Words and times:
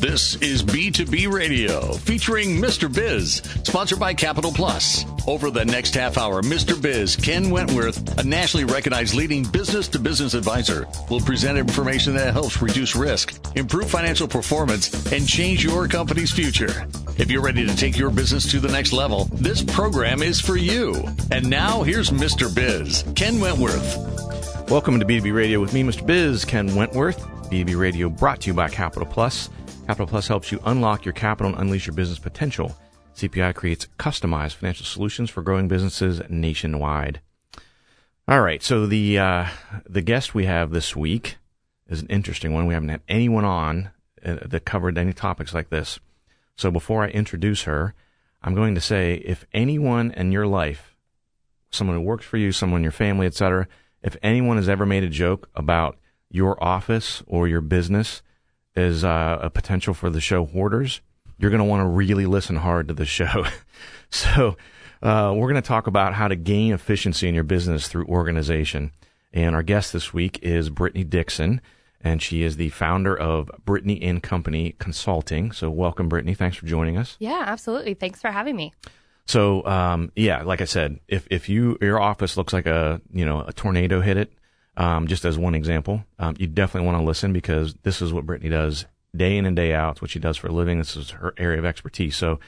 This 0.00 0.36
is 0.36 0.62
B2B 0.62 1.28
Radio 1.28 1.92
featuring 1.94 2.50
Mr. 2.50 2.92
Biz, 2.92 3.42
sponsored 3.64 3.98
by 3.98 4.14
Capital 4.14 4.52
Plus. 4.52 5.04
Over 5.26 5.50
the 5.50 5.64
next 5.64 5.92
half 5.94 6.16
hour, 6.16 6.40
Mr. 6.40 6.80
Biz, 6.80 7.16
Ken 7.16 7.50
Wentworth, 7.50 8.16
a 8.16 8.22
nationally 8.22 8.64
recognized 8.64 9.16
leading 9.16 9.42
business 9.42 9.88
to 9.88 9.98
business 9.98 10.34
advisor, 10.34 10.86
will 11.10 11.20
present 11.20 11.58
information 11.58 12.14
that 12.14 12.32
helps 12.32 12.62
reduce 12.62 12.94
risk, 12.94 13.34
improve 13.56 13.90
financial 13.90 14.28
performance, 14.28 15.10
and 15.10 15.26
change 15.26 15.64
your 15.64 15.88
company's 15.88 16.30
future. 16.30 16.86
If 17.18 17.28
you're 17.28 17.42
ready 17.42 17.66
to 17.66 17.76
take 17.76 17.98
your 17.98 18.10
business 18.10 18.48
to 18.52 18.60
the 18.60 18.70
next 18.70 18.92
level, 18.92 19.24
this 19.32 19.64
program 19.64 20.22
is 20.22 20.40
for 20.40 20.56
you. 20.56 20.94
And 21.32 21.50
now 21.50 21.82
here's 21.82 22.10
Mr. 22.10 22.54
Biz, 22.54 23.04
Ken 23.16 23.40
Wentworth. 23.40 23.96
Welcome 24.70 25.00
to 25.00 25.04
B2B 25.04 25.34
Radio 25.34 25.60
with 25.60 25.74
me, 25.74 25.82
Mr. 25.82 26.06
Biz, 26.06 26.44
Ken 26.44 26.72
Wentworth. 26.76 27.20
B2B 27.50 27.76
Radio 27.76 28.08
brought 28.08 28.42
to 28.42 28.46
you 28.46 28.54
by 28.54 28.68
Capital 28.68 29.08
Plus. 29.08 29.50
Capital 29.88 30.06
Plus 30.06 30.28
helps 30.28 30.52
you 30.52 30.60
unlock 30.66 31.06
your 31.06 31.14
capital 31.14 31.50
and 31.50 31.62
unleash 31.62 31.86
your 31.86 31.96
business 31.96 32.18
potential. 32.18 32.76
CPI 33.16 33.54
creates 33.54 33.88
customized 33.98 34.56
financial 34.56 34.84
solutions 34.84 35.30
for 35.30 35.40
growing 35.40 35.66
businesses 35.66 36.20
nationwide. 36.28 37.22
All 38.28 38.42
right, 38.42 38.62
so 38.62 38.84
the 38.84 39.18
uh, 39.18 39.46
the 39.88 40.02
guest 40.02 40.34
we 40.34 40.44
have 40.44 40.72
this 40.72 40.94
week 40.94 41.38
is 41.88 42.02
an 42.02 42.08
interesting 42.08 42.52
one. 42.52 42.66
We 42.66 42.74
haven't 42.74 42.90
had 42.90 43.00
anyone 43.08 43.46
on 43.46 43.88
uh, 44.22 44.36
that 44.44 44.66
covered 44.66 44.98
any 44.98 45.14
topics 45.14 45.54
like 45.54 45.70
this. 45.70 45.98
So 46.54 46.70
before 46.70 47.02
I 47.02 47.08
introduce 47.08 47.62
her, 47.62 47.94
I'm 48.42 48.54
going 48.54 48.74
to 48.74 48.82
say 48.82 49.14
if 49.24 49.46
anyone 49.54 50.10
in 50.10 50.32
your 50.32 50.46
life, 50.46 50.94
someone 51.70 51.96
who 51.96 52.02
works 52.02 52.26
for 52.26 52.36
you, 52.36 52.52
someone 52.52 52.80
in 52.80 52.84
your 52.84 52.92
family, 52.92 53.26
etc., 53.26 53.66
if 54.02 54.18
anyone 54.22 54.58
has 54.58 54.68
ever 54.68 54.84
made 54.84 55.04
a 55.04 55.08
joke 55.08 55.48
about 55.54 55.96
your 56.28 56.62
office 56.62 57.22
or 57.26 57.48
your 57.48 57.62
business 57.62 58.20
is 58.78 59.04
uh, 59.04 59.38
a 59.42 59.50
potential 59.50 59.94
for 59.94 60.08
the 60.08 60.20
show 60.20 60.46
hoarders, 60.46 61.00
you're 61.38 61.50
going 61.50 61.62
to 61.62 61.64
want 61.64 61.82
to 61.82 61.86
really 61.86 62.26
listen 62.26 62.56
hard 62.56 62.88
to 62.88 62.94
the 62.94 63.04
show. 63.04 63.46
so, 64.10 64.56
uh, 65.02 65.32
we're 65.36 65.48
going 65.48 65.54
to 65.54 65.62
talk 65.62 65.86
about 65.86 66.14
how 66.14 66.28
to 66.28 66.36
gain 66.36 66.72
efficiency 66.72 67.28
in 67.28 67.34
your 67.34 67.44
business 67.44 67.88
through 67.88 68.06
organization. 68.06 68.90
And 69.32 69.54
our 69.54 69.62
guest 69.62 69.92
this 69.92 70.12
week 70.12 70.40
is 70.42 70.70
Brittany 70.70 71.04
Dixon, 71.04 71.60
and 72.00 72.22
she 72.22 72.42
is 72.42 72.56
the 72.56 72.70
founder 72.70 73.16
of 73.16 73.50
Brittany 73.64 74.02
and 74.02 74.22
Company 74.22 74.74
Consulting. 74.78 75.52
So, 75.52 75.70
welcome, 75.70 76.08
Brittany. 76.08 76.34
Thanks 76.34 76.56
for 76.56 76.66
joining 76.66 76.96
us. 76.96 77.16
Yeah, 77.20 77.44
absolutely. 77.46 77.94
Thanks 77.94 78.20
for 78.20 78.30
having 78.30 78.56
me. 78.56 78.72
So, 79.26 79.64
um, 79.66 80.10
yeah, 80.16 80.42
like 80.42 80.62
I 80.62 80.64
said, 80.64 81.00
if 81.06 81.28
if 81.30 81.50
you 81.50 81.76
your 81.82 82.00
office 82.00 82.36
looks 82.38 82.54
like 82.54 82.66
a 82.66 83.00
you 83.12 83.26
know 83.26 83.42
a 83.42 83.52
tornado 83.52 84.00
hit 84.00 84.16
it, 84.16 84.32
um, 84.78 85.08
just 85.08 85.24
as 85.24 85.36
one 85.36 85.56
example, 85.56 86.04
um, 86.20 86.36
you 86.38 86.46
definitely 86.46 86.86
want 86.86 86.98
to 86.98 87.04
listen 87.04 87.32
because 87.32 87.74
this 87.82 88.00
is 88.00 88.12
what 88.12 88.24
Brittany 88.24 88.48
does 88.48 88.86
day 89.14 89.36
in 89.36 89.44
and 89.44 89.56
day 89.56 89.74
out. 89.74 89.92
It's 89.92 90.02
what 90.02 90.12
she 90.12 90.20
does 90.20 90.36
for 90.36 90.46
a 90.46 90.52
living. 90.52 90.78
This 90.78 90.96
is 90.96 91.10
her 91.10 91.34
area 91.36 91.58
of 91.58 91.64
expertise. 91.64 92.16
So 92.16 92.38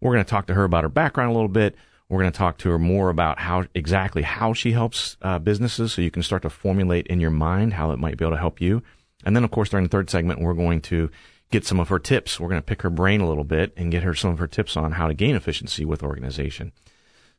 we're 0.00 0.12
going 0.12 0.24
to 0.24 0.30
talk 0.30 0.46
to 0.46 0.54
her 0.54 0.62
about 0.62 0.84
her 0.84 0.88
background 0.88 1.30
a 1.30 1.34
little 1.34 1.48
bit. 1.48 1.74
We're 2.08 2.20
going 2.20 2.30
to 2.32 2.38
talk 2.38 2.58
to 2.58 2.70
her 2.70 2.78
more 2.78 3.10
about 3.10 3.40
how 3.40 3.66
exactly 3.74 4.22
how 4.22 4.52
she 4.52 4.70
helps 4.70 5.16
uh, 5.22 5.40
businesses, 5.40 5.92
so 5.92 6.02
you 6.02 6.10
can 6.12 6.22
start 6.22 6.42
to 6.42 6.50
formulate 6.50 7.08
in 7.08 7.20
your 7.20 7.30
mind 7.30 7.74
how 7.74 7.90
it 7.90 7.98
might 7.98 8.16
be 8.16 8.24
able 8.24 8.36
to 8.36 8.40
help 8.40 8.60
you. 8.60 8.82
And 9.24 9.34
then, 9.34 9.44
of 9.44 9.50
course, 9.50 9.68
during 9.68 9.84
the 9.84 9.90
third 9.90 10.10
segment, 10.10 10.40
we're 10.40 10.54
going 10.54 10.80
to 10.82 11.10
get 11.50 11.66
some 11.66 11.80
of 11.80 11.88
her 11.88 11.98
tips. 11.98 12.38
We're 12.38 12.48
going 12.48 12.62
to 12.62 12.66
pick 12.66 12.82
her 12.82 12.90
brain 12.90 13.20
a 13.20 13.28
little 13.28 13.44
bit 13.44 13.72
and 13.76 13.90
get 13.90 14.04
her 14.04 14.14
some 14.14 14.30
of 14.30 14.38
her 14.38 14.46
tips 14.46 14.76
on 14.76 14.92
how 14.92 15.08
to 15.08 15.14
gain 15.14 15.34
efficiency 15.34 15.84
with 15.84 16.02
organization. 16.04 16.72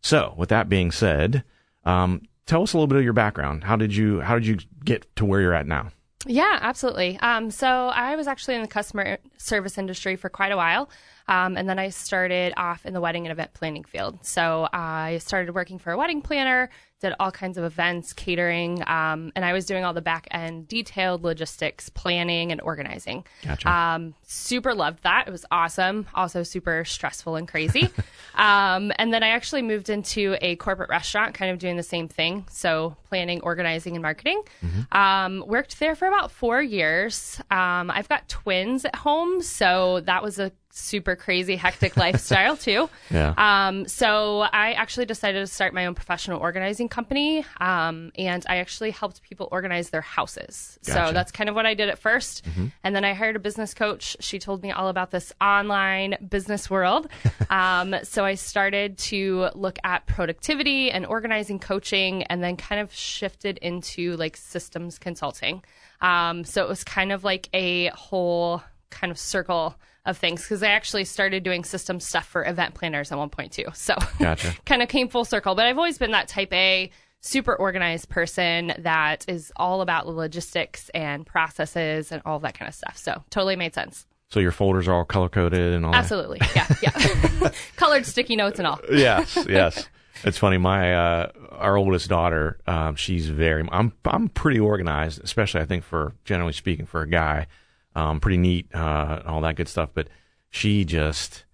So, 0.01 0.33
with 0.37 0.49
that 0.49 0.69
being 0.69 0.91
said, 0.91 1.43
um, 1.85 2.21
tell 2.45 2.63
us 2.63 2.73
a 2.73 2.77
little 2.77 2.87
bit 2.87 2.97
of 2.97 3.03
your 3.03 3.13
background. 3.13 3.63
How 3.63 3.75
did 3.75 3.95
you 3.95 4.21
how 4.21 4.35
did 4.35 4.45
you 4.45 4.57
get 4.83 5.13
to 5.15 5.25
where 5.25 5.41
you're 5.41 5.53
at 5.53 5.67
now? 5.67 5.91
Yeah, 6.25 6.59
absolutely. 6.61 7.17
Um, 7.19 7.49
so 7.49 7.67
I 7.67 8.15
was 8.15 8.27
actually 8.27 8.55
in 8.55 8.61
the 8.61 8.67
customer 8.67 9.17
service 9.37 9.77
industry 9.77 10.15
for 10.15 10.29
quite 10.29 10.51
a 10.51 10.57
while. 10.57 10.89
Um, 11.27 11.57
and 11.57 11.67
then 11.67 11.79
I 11.79 11.89
started 11.89 12.53
off 12.57 12.85
in 12.85 12.93
the 12.93 13.01
wedding 13.01 13.25
and 13.25 13.31
event 13.31 13.53
planning 13.53 13.83
field. 13.83 14.25
So 14.25 14.67
I 14.71 15.17
started 15.19 15.55
working 15.55 15.79
for 15.79 15.91
a 15.91 15.97
wedding 15.97 16.21
planner, 16.21 16.69
did 17.01 17.13
all 17.19 17.31
kinds 17.31 17.57
of 17.57 17.63
events, 17.63 18.13
catering, 18.13 18.81
um, 18.87 19.31
and 19.35 19.43
I 19.43 19.53
was 19.53 19.65
doing 19.65 19.83
all 19.83 19.93
the 19.93 20.01
back 20.01 20.27
end 20.31 20.67
detailed 20.67 21.23
logistics, 21.23 21.89
planning, 21.89 22.51
and 22.51 22.61
organizing. 22.61 23.25
Gotcha. 23.43 23.69
Um, 23.69 24.13
super 24.23 24.73
loved 24.73 25.03
that. 25.03 25.27
It 25.27 25.31
was 25.31 25.45
awesome. 25.51 26.07
Also 26.13 26.43
super 26.43 26.85
stressful 26.85 27.35
and 27.35 27.47
crazy. 27.47 27.89
um, 28.35 28.91
and 28.97 29.13
then 29.13 29.23
I 29.23 29.29
actually 29.29 29.63
moved 29.63 29.89
into 29.89 30.37
a 30.41 30.55
corporate 30.57 30.89
restaurant, 30.89 31.33
kind 31.33 31.51
of 31.51 31.59
doing 31.59 31.75
the 31.75 31.83
same 31.83 32.07
thing. 32.07 32.45
So 32.49 32.95
planning, 33.09 33.41
organizing, 33.41 33.95
and 33.95 34.01
marketing. 34.01 34.43
Mm-hmm. 34.63 34.97
Um, 34.97 35.43
worked 35.47 35.79
there 35.79 35.95
for 35.95 36.07
about 36.07 36.31
four 36.31 36.61
years. 36.61 37.41
Um, 37.49 37.89
I've 37.91 38.07
got 38.07 38.29
twins 38.29 38.85
at 38.85 38.95
home, 38.95 39.41
so 39.41 40.01
that 40.01 40.23
was 40.23 40.39
a 40.39 40.51
super 40.71 41.15
crazy 41.15 41.55
hectic 41.55 41.97
lifestyle 41.97 42.57
too. 42.67 42.89
Yeah. 43.09 43.33
Um, 43.37 43.87
so 43.87 44.41
I 44.41 44.73
actually 44.73 45.05
decided 45.05 45.39
to 45.39 45.47
start 45.47 45.73
my 45.73 45.85
own 45.85 45.95
professional 45.95 46.39
organizing 46.39 46.89
company, 46.89 47.45
um, 47.59 48.11
and 48.17 48.45
I 48.47 48.57
actually 48.57 48.91
helped 48.91 49.21
people 49.21 49.47
organize 49.51 49.89
their 49.89 50.01
houses. 50.01 50.79
Gotcha. 50.85 51.07
So 51.07 51.13
that's 51.13 51.31
kind 51.31 51.49
of 51.49 51.55
what 51.55 51.65
I 51.65 51.73
did 51.73 51.89
at 51.89 52.01
1st 52.01 52.71
and 52.83 52.95
then 52.95 53.03
I 53.05 53.13
hired 53.13 53.35
a 53.35 53.39
business 53.39 53.73
coach. 53.73 54.17
She 54.19 54.39
told 54.39 54.61
me 54.61 54.71
all 54.71 54.87
about 54.87 55.11
this 55.11 55.33
online 55.41 56.15
business 56.29 56.69
world. 56.69 57.07
um, 57.49 57.95
so 58.03 58.25
I 58.25 58.35
started 58.35 58.97
to 58.99 59.49
look 59.55 59.79
at 59.83 60.05
productivity 60.05 60.91
and 60.91 61.05
organizing 61.05 61.59
coaching, 61.59 62.23
and 62.23 62.43
then 62.43 62.57
kind 62.57 62.81
of 62.81 62.93
shifted 62.93 63.57
into 63.59 64.15
like 64.17 64.37
systems 64.37 64.97
consulting. 64.97 65.63
Um, 66.01 66.43
so 66.43 66.63
it 66.63 66.69
was 66.69 66.83
kind 66.83 67.11
of 67.11 67.23
like 67.23 67.49
a 67.53 67.87
whole 67.89 68.63
kind 68.89 69.11
of 69.11 69.17
circle 69.17 69.75
of 70.05 70.17
things 70.17 70.41
because 70.41 70.63
I 70.63 70.67
actually 70.69 71.05
started 71.05 71.43
doing 71.43 71.63
system 71.63 71.99
stuff 71.99 72.27
for 72.27 72.45
event 72.45 72.73
planners 72.73 73.11
at 73.11 73.17
one 73.17 73.29
point 73.29 73.51
too. 73.51 73.65
So 73.73 73.95
Gotcha. 74.19 74.55
kind 74.65 74.81
of 74.81 74.89
came 74.89 75.07
full 75.09 75.25
circle. 75.25 75.55
But 75.55 75.67
I've 75.67 75.77
always 75.77 75.97
been 75.97 76.11
that 76.11 76.27
type 76.27 76.51
A, 76.53 76.89
super 77.19 77.55
organized 77.55 78.09
person 78.09 78.73
that 78.79 79.25
is 79.27 79.51
all 79.55 79.81
about 79.81 80.05
the 80.05 80.11
logistics 80.11 80.89
and 80.89 81.25
processes 81.25 82.11
and 82.11 82.21
all 82.25 82.39
that 82.39 82.57
kind 82.57 82.67
of 82.67 82.73
stuff. 82.75 82.97
So 82.97 83.23
totally 83.29 83.55
made 83.55 83.73
sense. 83.75 84.07
So 84.29 84.39
your 84.39 84.51
folders 84.53 84.87
are 84.87 84.93
all 84.93 85.05
color 85.05 85.29
coded 85.29 85.73
and 85.73 85.85
all. 85.85 85.91
that? 85.91 85.99
Absolutely. 85.99 86.39
Yeah. 86.55 86.67
Yeah. 86.81 87.51
Colored 87.75 88.05
sticky 88.05 88.37
notes 88.37 88.59
and 88.59 88.67
all. 88.67 88.79
yes, 88.91 89.37
yes. 89.47 89.87
It's 90.23 90.37
funny. 90.37 90.57
My 90.57 90.93
uh, 90.93 91.31
our 91.51 91.77
oldest 91.77 92.07
daughter, 92.07 92.57
um, 92.65 92.95
she's 92.95 93.27
very. 93.27 93.67
I'm 93.71 93.91
I'm 94.05 94.29
pretty 94.29 94.59
organized, 94.59 95.21
especially 95.23 95.61
I 95.61 95.65
think 95.65 95.83
for 95.83 96.13
generally 96.23 96.53
speaking 96.53 96.85
for 96.85 97.01
a 97.01 97.09
guy, 97.09 97.47
um, 97.95 98.19
pretty 98.19 98.37
neat, 98.37 98.73
uh, 98.73 99.21
all 99.25 99.41
that 99.41 99.55
good 99.55 99.67
stuff. 99.67 99.89
But 99.93 100.07
she 100.49 100.85
just 100.85 101.45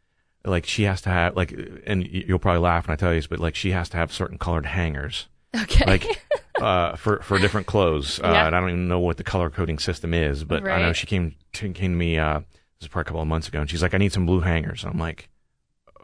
like 0.45 0.65
she 0.65 0.83
has 0.83 1.01
to 1.01 1.09
have 1.09 1.35
like, 1.35 1.53
and 1.85 2.07
you'll 2.07 2.39
probably 2.39 2.61
laugh 2.61 2.87
when 2.87 2.93
I 2.93 2.97
tell 2.97 3.13
you 3.13 3.19
this, 3.19 3.27
but 3.27 3.39
like 3.39 3.55
she 3.55 3.71
has 3.71 3.89
to 3.89 3.97
have 3.97 4.11
certain 4.13 4.37
colored 4.37 4.65
hangers, 4.65 5.27
Okay. 5.55 5.85
like 5.85 6.21
uh, 6.61 6.95
for 6.95 7.19
for 7.21 7.37
different 7.39 7.67
clothes. 7.67 8.19
Uh, 8.19 8.29
Yeah. 8.31 8.47
And 8.47 8.55
I 8.55 8.59
don't 8.59 8.69
even 8.69 8.87
know 8.87 8.99
what 8.99 9.17
the 9.17 9.23
color 9.23 9.49
coding 9.49 9.79
system 9.79 10.13
is, 10.13 10.43
but 10.43 10.67
I 10.67 10.81
know 10.81 10.93
she 10.93 11.05
came 11.07 11.35
to, 11.53 11.69
came 11.73 11.91
to 11.93 11.97
me. 11.97 12.17
Uh, 12.17 12.39
this 12.39 12.45
was 12.81 12.87
probably 12.89 13.01
a 13.01 13.05
couple 13.05 13.21
of 13.21 13.27
months 13.27 13.47
ago, 13.47 13.59
and 13.59 13.69
she's 13.69 13.81
like, 13.81 13.93
"I 13.93 13.97
need 13.97 14.13
some 14.13 14.25
blue 14.25 14.39
hangers." 14.41 14.83
And 14.83 14.93
I'm 14.93 14.99
like. 14.99 15.29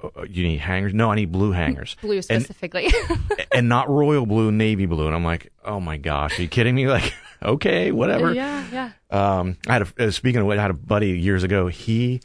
"Uh, 0.03 0.23
You 0.27 0.43
need 0.43 0.59
hangers? 0.59 0.93
No, 0.93 1.11
I 1.11 1.15
need 1.15 1.31
blue 1.31 1.51
hangers. 1.53 1.95
Blue 2.01 2.21
specifically. 2.21 2.91
and 3.53 3.69
not 3.69 3.89
royal 3.89 4.25
blue, 4.25 4.51
navy 4.51 4.85
blue. 4.85 5.05
And 5.07 5.15
I'm 5.15 5.23
like, 5.23 5.53
oh 5.63 5.79
my 5.79 5.95
gosh, 5.97 6.37
are 6.37 6.41
you 6.41 6.49
kidding 6.49 6.75
me? 6.75 6.87
Like, 6.97 7.13
okay, 7.43 7.91
whatever. 7.91 8.33
yeah. 8.33 8.63
Yeah. 8.71 8.91
Um, 9.09 9.57
I 9.67 9.73
had 9.73 9.81
a, 9.97 10.05
uh, 10.07 10.11
speaking 10.11 10.41
of 10.41 10.47
what, 10.47 10.57
I 10.57 10.61
had 10.61 10.71
a 10.71 10.75
buddy 10.75 11.11
years 11.19 11.43
ago. 11.43 11.67
He 11.67 12.21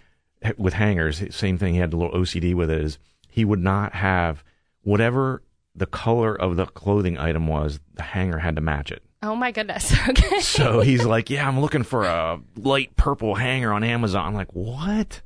with 0.57 0.75
hangers, 0.75 1.23
same 1.35 1.59
thing. 1.59 1.75
He 1.75 1.81
had 1.81 1.93
a 1.93 1.97
little 1.97 2.13
OCD 2.19 2.55
with 2.55 2.71
it. 2.71 2.81
Is 2.81 2.99
he 3.29 3.45
would 3.45 3.61
not 3.61 3.95
have 3.95 4.45
whatever 4.83 5.43
the 5.75 5.87
color 5.87 6.35
of 6.35 6.57
the 6.57 6.67
clothing 6.67 7.19
item 7.19 7.47
was. 7.47 7.81
The 7.95 8.03
hanger 8.03 8.39
had 8.39 8.57
to 8.57 8.63
match 8.63 8.91
it. 8.91 9.03
Oh 9.23 9.35
my 9.35 9.51
goodness. 9.51 9.95
Okay. 10.09 10.41
So 10.41 10.81
he's 10.81 11.05
like, 11.05 11.29
yeah, 11.31 11.47
I'm 11.47 11.61
looking 11.61 11.83
for 11.83 12.05
a 12.05 12.41
light 12.57 12.97
purple 12.97 13.35
hanger 13.35 13.73
on 13.73 13.83
Amazon. 13.85 14.25
I'm 14.27 14.35
like, 14.35 14.55
what? 14.55 15.21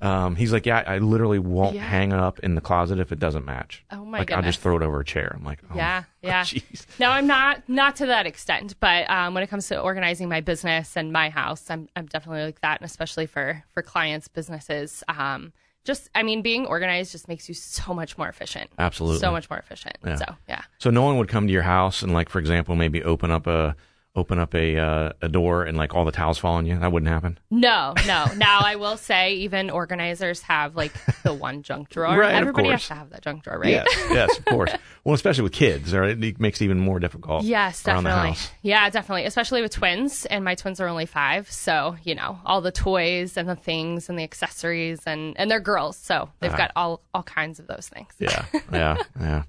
Um, 0.00 0.36
he's 0.36 0.52
like, 0.52 0.64
yeah, 0.64 0.84
I 0.86 0.98
literally 0.98 1.38
won't 1.40 1.74
Yeah. 1.74 1.82
hang 1.82 2.12
it 2.12 2.18
up 2.20 2.38
in 2.40 2.54
the 2.54 2.60
closet 2.60 3.00
if 3.00 3.10
it 3.10 3.18
doesn't 3.18 3.44
match. 3.44 3.84
Oh 3.90 4.04
my 4.04 4.18
God. 4.18 4.20
like 4.20 4.32
I'll 4.32 4.42
just 4.42 4.60
throw 4.60 4.76
it 4.76 4.82
over 4.82 5.00
a 5.00 5.04
chair. 5.04 5.32
I'm 5.36 5.44
like, 5.44 5.58
oh, 5.70 5.74
Yeah, 5.76 6.04
yeah. 6.22 6.42
jeez. 6.44 6.86
No, 7.00 7.10
I'm 7.10 7.26
not 7.26 7.68
not 7.68 7.96
to 7.96 8.06
that 8.06 8.26
extent, 8.26 8.76
but 8.78 9.10
um, 9.10 9.34
when 9.34 9.42
it 9.42 9.48
comes 9.48 9.66
to 9.68 9.80
organizing 9.80 10.28
my 10.28 10.40
business 10.40 10.96
and 10.96 11.12
my 11.12 11.30
house, 11.30 11.68
I'm 11.70 11.88
I'm 11.96 12.06
definitely 12.06 12.44
like 12.44 12.60
that, 12.60 12.80
and 12.80 12.86
especially 12.88 13.26
for 13.26 13.64
for 13.74 13.82
clients' 13.82 14.28
businesses. 14.28 15.02
Um, 15.08 15.52
just 15.84 16.10
I 16.14 16.22
mean, 16.22 16.42
being 16.42 16.66
organized 16.66 17.12
just 17.12 17.28
makes 17.28 17.48
you 17.48 17.54
so 17.54 17.94
much 17.94 18.16
more 18.18 18.28
efficient. 18.28 18.70
Absolutely. 18.78 19.18
so 19.20 19.32
much 19.32 19.48
more 19.50 19.58
efficient. 19.58 19.96
Yeah. 20.04 20.16
So 20.16 20.36
yeah, 20.48 20.62
So 20.78 20.90
no 20.90 21.02
one 21.02 21.16
would 21.18 21.28
come 21.28 21.46
to 21.46 21.52
your 21.52 21.62
house 21.62 22.02
and 22.02 22.12
like, 22.12 22.28
for 22.28 22.38
example, 22.38 22.76
maybe 22.76 23.02
open 23.02 23.30
up 23.30 23.46
a 23.46 23.74
open 24.18 24.38
up 24.38 24.54
a 24.54 24.76
uh, 24.78 25.12
a 25.22 25.28
door 25.28 25.64
and 25.64 25.76
like 25.78 25.94
all 25.94 26.04
the 26.04 26.12
towels 26.12 26.38
fall 26.38 26.54
on 26.54 26.66
you? 26.66 26.78
That 26.78 26.92
wouldn't 26.92 27.10
happen. 27.10 27.38
No, 27.50 27.94
no. 28.06 28.26
Now 28.36 28.60
I 28.60 28.76
will 28.76 28.96
say, 28.96 29.34
even 29.34 29.68
organizers 29.70 30.42
have 30.42 30.76
like 30.76 30.92
the 31.22 31.34
one 31.34 31.62
junk 31.62 31.88
drawer. 31.88 32.08
Right, 32.18 32.34
of 32.34 32.40
Everybody 32.40 32.68
has 32.70 32.86
to 32.88 32.94
have 32.94 33.10
that 33.10 33.22
junk 33.22 33.44
drawer, 33.44 33.58
right? 33.58 33.70
Yes, 33.70 33.86
yes, 34.10 34.38
of 34.38 34.44
course. 34.44 34.72
Well, 35.04 35.14
especially 35.14 35.44
with 35.44 35.52
kids, 35.52 35.94
right? 35.94 36.10
It 36.22 36.38
makes 36.38 36.60
it 36.60 36.64
even 36.64 36.80
more 36.80 37.00
difficult. 37.00 37.42
Yes, 37.42 37.82
definitely. 37.82 38.36
Yeah, 38.60 38.90
definitely. 38.90 39.24
Especially 39.24 39.62
with 39.62 39.72
twins, 39.72 40.26
and 40.26 40.44
my 40.44 40.54
twins 40.54 40.80
are 40.80 40.86
only 40.88 41.06
five, 41.06 41.50
so 41.50 41.96
you 42.04 42.14
know 42.14 42.38
all 42.44 42.60
the 42.60 42.72
toys 42.72 43.38
and 43.38 43.48
the 43.48 43.56
things 43.56 44.10
and 44.10 44.18
the 44.18 44.22
accessories, 44.22 45.00
and 45.06 45.34
and 45.38 45.50
they're 45.50 45.60
girls, 45.60 45.96
so 45.96 46.28
they've 46.40 46.54
got 46.54 46.72
all 46.76 47.00
all 47.14 47.22
kinds 47.22 47.58
of 47.58 47.66
those 47.68 47.88
things. 47.88 48.12
Yeah, 48.18 48.44
yeah, 48.70 48.96
yeah. 49.18 49.42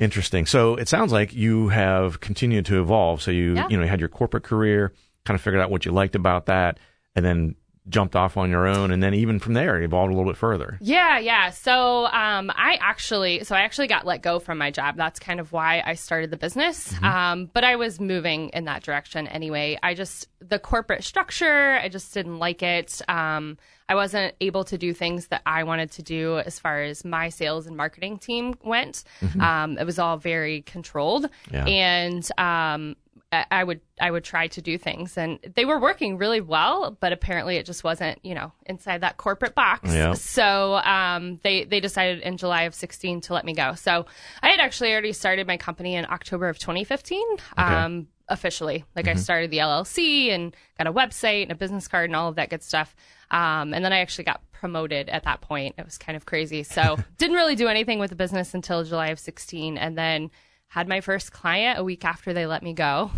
Interesting. 0.00 0.46
So 0.46 0.74
it 0.76 0.88
sounds 0.88 1.12
like 1.12 1.34
you 1.34 1.68
have 1.68 2.20
continued 2.20 2.66
to 2.66 2.80
evolve. 2.80 3.20
So 3.22 3.30
you, 3.30 3.54
Yeah. 3.54 3.68
you 3.68 3.76
know, 3.76 3.84
you 3.84 3.88
had 3.90 4.00
your 4.00 4.08
corporate 4.08 4.42
career, 4.42 4.92
kind 5.24 5.34
of 5.36 5.42
figured 5.42 5.62
out 5.62 5.70
what 5.70 5.84
you 5.84 5.92
liked 5.92 6.16
about 6.16 6.46
that, 6.46 6.78
and 7.14 7.24
then 7.24 7.54
jumped 7.90 8.16
off 8.16 8.36
on 8.36 8.48
your 8.50 8.66
own, 8.66 8.90
and 8.90 9.02
then 9.02 9.12
even 9.14 9.38
from 9.38 9.52
there, 9.54 9.80
evolved 9.82 10.12
a 10.12 10.16
little 10.16 10.30
bit 10.30 10.38
further. 10.38 10.78
Yeah, 10.80 11.18
yeah. 11.18 11.50
So 11.50 12.06
um, 12.06 12.50
I 12.54 12.78
actually, 12.80 13.44
so 13.44 13.54
I 13.54 13.60
actually 13.60 13.88
got 13.88 14.06
let 14.06 14.22
go 14.22 14.38
from 14.38 14.56
my 14.58 14.70
job. 14.70 14.96
That's 14.96 15.20
kind 15.20 15.40
of 15.40 15.52
why 15.52 15.82
I 15.84 15.94
started 15.94 16.30
the 16.30 16.36
business. 16.36 16.94
Um, 17.02 17.50
but 17.52 17.64
I 17.64 17.76
was 17.76 18.00
moving 18.00 18.48
in 18.50 18.64
that 18.64 18.82
direction 18.82 19.26
anyway. 19.26 19.78
I 19.82 19.94
just 19.94 20.28
the 20.40 20.58
corporate 20.58 21.04
structure, 21.04 21.78
I 21.82 21.88
just 21.88 22.14
didn't 22.14 22.38
like 22.38 22.62
it. 22.62 23.02
Um, 23.08 23.58
I 23.88 23.94
wasn't 23.96 24.34
able 24.40 24.62
to 24.64 24.78
do 24.78 24.94
things 24.94 25.26
that 25.28 25.42
I 25.44 25.64
wanted 25.64 25.90
to 25.92 26.02
do 26.02 26.38
as 26.38 26.58
far 26.60 26.80
as 26.82 27.04
my 27.04 27.28
sales 27.28 27.66
and 27.66 27.76
marketing 27.76 28.18
team 28.18 28.54
went. 28.62 29.02
Um, 29.40 29.76
it 29.78 29.84
was 29.84 29.98
all 29.98 30.16
very 30.16 30.62
controlled, 30.62 31.28
Yeah. 31.50 31.64
and 31.66 32.28
um, 32.38 32.94
I 33.32 33.62
would 33.62 33.80
I 34.00 34.10
would 34.10 34.24
try 34.24 34.48
to 34.48 34.60
do 34.60 34.76
things, 34.76 35.16
and 35.16 35.38
they 35.54 35.64
were 35.64 35.78
working 35.78 36.18
really 36.18 36.40
well, 36.40 36.96
but 36.98 37.12
apparently 37.12 37.56
it 37.56 37.66
just 37.66 37.84
wasn't 37.84 38.18
you 38.24 38.34
know 38.34 38.50
inside 38.66 39.02
that 39.02 39.18
corporate 39.18 39.54
box. 39.54 39.94
Yeah. 39.94 40.14
So 40.14 40.74
um, 40.76 41.38
they 41.44 41.62
they 41.64 41.78
decided 41.78 42.22
in 42.22 42.38
July 42.38 42.62
of 42.62 42.74
16 42.74 43.20
to 43.22 43.34
let 43.34 43.44
me 43.44 43.52
go. 43.52 43.74
So 43.74 44.06
I 44.42 44.48
had 44.48 44.58
actually 44.58 44.90
already 44.90 45.12
started 45.12 45.46
my 45.46 45.56
company 45.56 45.94
in 45.94 46.06
October 46.06 46.48
of 46.48 46.58
2015. 46.58 47.22
Um, 47.56 48.08
officially, 48.28 48.84
like 48.96 49.06
I 49.06 49.14
started 49.14 49.50
the 49.50 49.58
LLC 49.58 50.30
and 50.30 50.56
got 50.76 50.86
a 50.86 50.92
website 50.92 51.42
and 51.42 51.52
a 51.52 51.56
business 51.56 51.86
card 51.86 52.10
and 52.10 52.16
all 52.16 52.28
of 52.28 52.36
that 52.36 52.50
good 52.50 52.62
stuff. 52.62 52.96
Um, 53.30 53.74
and 53.74 53.84
then 53.84 53.92
I 53.92 54.00
actually 54.00 54.24
got 54.24 54.40
promoted 54.52 55.08
at 55.08 55.24
that 55.24 55.40
point. 55.40 55.76
It 55.78 55.84
was 55.84 55.98
kind 55.98 56.16
of 56.16 56.26
crazy. 56.26 56.62
So 56.64 56.96
didn't 57.18 57.36
really 57.36 57.54
do 57.54 57.68
anything 57.68 57.98
with 57.98 58.10
the 58.10 58.16
business 58.16 58.54
until 58.54 58.82
July 58.82 59.08
of 59.08 59.18
16, 59.18 59.78
and 59.78 59.96
then 59.96 60.30
had 60.70 60.86
my 60.86 61.00
first 61.00 61.32
client 61.32 61.80
a 61.80 61.84
week 61.84 62.04
after 62.04 62.32
they 62.32 62.46
let 62.46 62.62
me 62.62 62.72
go. 62.72 63.10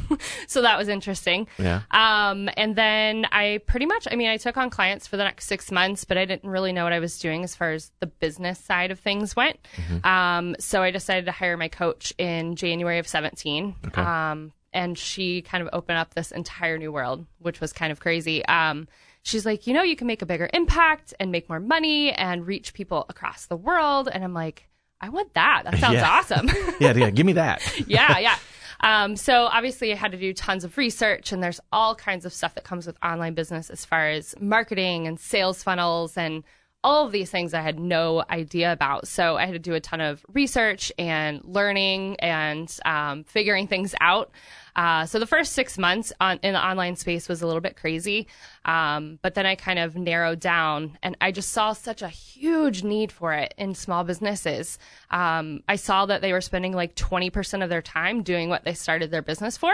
so 0.46 0.62
that 0.62 0.78
was 0.78 0.88
interesting. 0.88 1.46
Yeah. 1.58 1.82
Um, 1.90 2.48
and 2.56 2.74
then 2.76 3.26
I 3.30 3.60
pretty 3.66 3.84
much, 3.84 4.08
I 4.10 4.16
mean, 4.16 4.30
I 4.30 4.38
took 4.38 4.56
on 4.56 4.70
clients 4.70 5.06
for 5.06 5.18
the 5.18 5.22
next 5.24 5.46
six 5.46 5.70
months, 5.70 6.06
but 6.06 6.16
I 6.16 6.24
didn't 6.24 6.48
really 6.48 6.72
know 6.72 6.82
what 6.82 6.94
I 6.94 7.00
was 7.00 7.18
doing 7.18 7.44
as 7.44 7.54
far 7.54 7.72
as 7.72 7.92
the 8.00 8.06
business 8.06 8.58
side 8.58 8.90
of 8.90 8.98
things 9.00 9.36
went. 9.36 9.58
Um, 10.02 10.56
so 10.58 10.82
I 10.82 10.90
decided 10.90 11.26
to 11.26 11.32
hire 11.32 11.58
my 11.58 11.68
coach 11.68 12.14
in 12.16 12.56
January 12.56 12.98
of 12.98 13.06
17. 13.06 13.76
Um, 14.06 14.52
and 14.72 14.96
she 14.96 15.42
kind 15.42 15.62
of 15.62 15.68
opened 15.74 15.98
up 15.98 16.14
this 16.14 16.32
entire 16.32 16.78
new 16.78 16.90
world, 16.90 17.26
which 17.38 17.60
was 17.60 17.74
kind 17.74 17.92
of 17.92 18.00
crazy. 18.00 18.42
Um, 18.46 18.88
she's 19.24 19.44
like, 19.44 19.66
you 19.66 19.74
know, 19.74 19.82
you 19.82 19.94
can 19.94 20.06
make 20.06 20.22
a 20.22 20.26
bigger 20.26 20.48
impact 20.54 21.12
and 21.20 21.30
make 21.30 21.50
more 21.50 21.60
money 21.60 22.12
and 22.12 22.46
reach 22.46 22.72
people 22.72 23.04
across 23.10 23.44
the 23.44 23.56
world. 23.56 24.08
And 24.10 24.24
I'm 24.24 24.32
like, 24.32 24.68
I 25.04 25.10
want 25.10 25.34
that. 25.34 25.62
That 25.64 25.78
sounds 25.78 25.94
Yeah. 25.94 26.08
awesome. 26.10 26.48
Yeah, 26.80 26.92
yeah. 26.94 27.10
Give 27.10 27.26
me 27.26 27.34
that. 27.34 27.60
yeah, 27.86 28.18
yeah. 28.18 28.36
Um, 28.80 29.16
so 29.16 29.44
obviously, 29.46 29.92
I 29.92 29.96
had 29.96 30.12
to 30.12 30.18
do 30.18 30.32
tons 30.34 30.64
of 30.64 30.76
research, 30.76 31.30
and 31.32 31.42
there's 31.42 31.60
all 31.72 31.94
kinds 31.94 32.24
of 32.24 32.32
stuff 32.32 32.54
that 32.54 32.64
comes 32.64 32.86
with 32.86 32.96
online 33.02 33.34
business 33.34 33.70
as 33.70 33.84
far 33.84 34.08
as 34.08 34.34
marketing 34.40 35.06
and 35.06 35.18
sales 35.20 35.62
funnels 35.62 36.16
and 36.16 36.42
all 36.82 37.06
of 37.06 37.12
these 37.12 37.30
things 37.30 37.54
I 37.54 37.62
had 37.62 37.78
no 37.78 38.24
idea 38.28 38.72
about. 38.72 39.08
So 39.08 39.36
I 39.36 39.46
had 39.46 39.52
to 39.52 39.58
do 39.58 39.72
a 39.74 39.80
ton 39.80 40.00
of 40.02 40.24
research 40.32 40.92
and 40.98 41.40
learning 41.44 42.16
and 42.20 42.68
um, 42.84 43.24
figuring 43.24 43.68
things 43.68 43.94
out. 44.02 44.30
Uh, 44.76 45.06
so 45.06 45.18
the 45.18 45.26
first 45.26 45.52
six 45.52 45.78
months 45.78 46.12
on, 46.20 46.38
in 46.42 46.52
the 46.52 46.66
online 46.66 46.96
space 46.96 47.28
was 47.28 47.42
a 47.42 47.46
little 47.46 47.60
bit 47.60 47.76
crazy, 47.76 48.26
um, 48.64 49.18
but 49.22 49.34
then 49.34 49.46
I 49.46 49.54
kind 49.54 49.78
of 49.78 49.96
narrowed 49.96 50.40
down, 50.40 50.98
and 51.02 51.16
I 51.20 51.30
just 51.30 51.50
saw 51.50 51.72
such 51.72 52.02
a 52.02 52.08
huge 52.08 52.82
need 52.82 53.12
for 53.12 53.32
it 53.32 53.54
in 53.56 53.74
small 53.74 54.04
businesses. 54.04 54.78
Um, 55.10 55.62
I 55.68 55.76
saw 55.76 56.06
that 56.06 56.22
they 56.22 56.32
were 56.32 56.40
spending 56.40 56.72
like 56.72 56.94
twenty 56.94 57.30
percent 57.30 57.62
of 57.62 57.68
their 57.68 57.82
time 57.82 58.22
doing 58.22 58.48
what 58.48 58.64
they 58.64 58.74
started 58.74 59.10
their 59.10 59.22
business 59.22 59.56
for, 59.56 59.72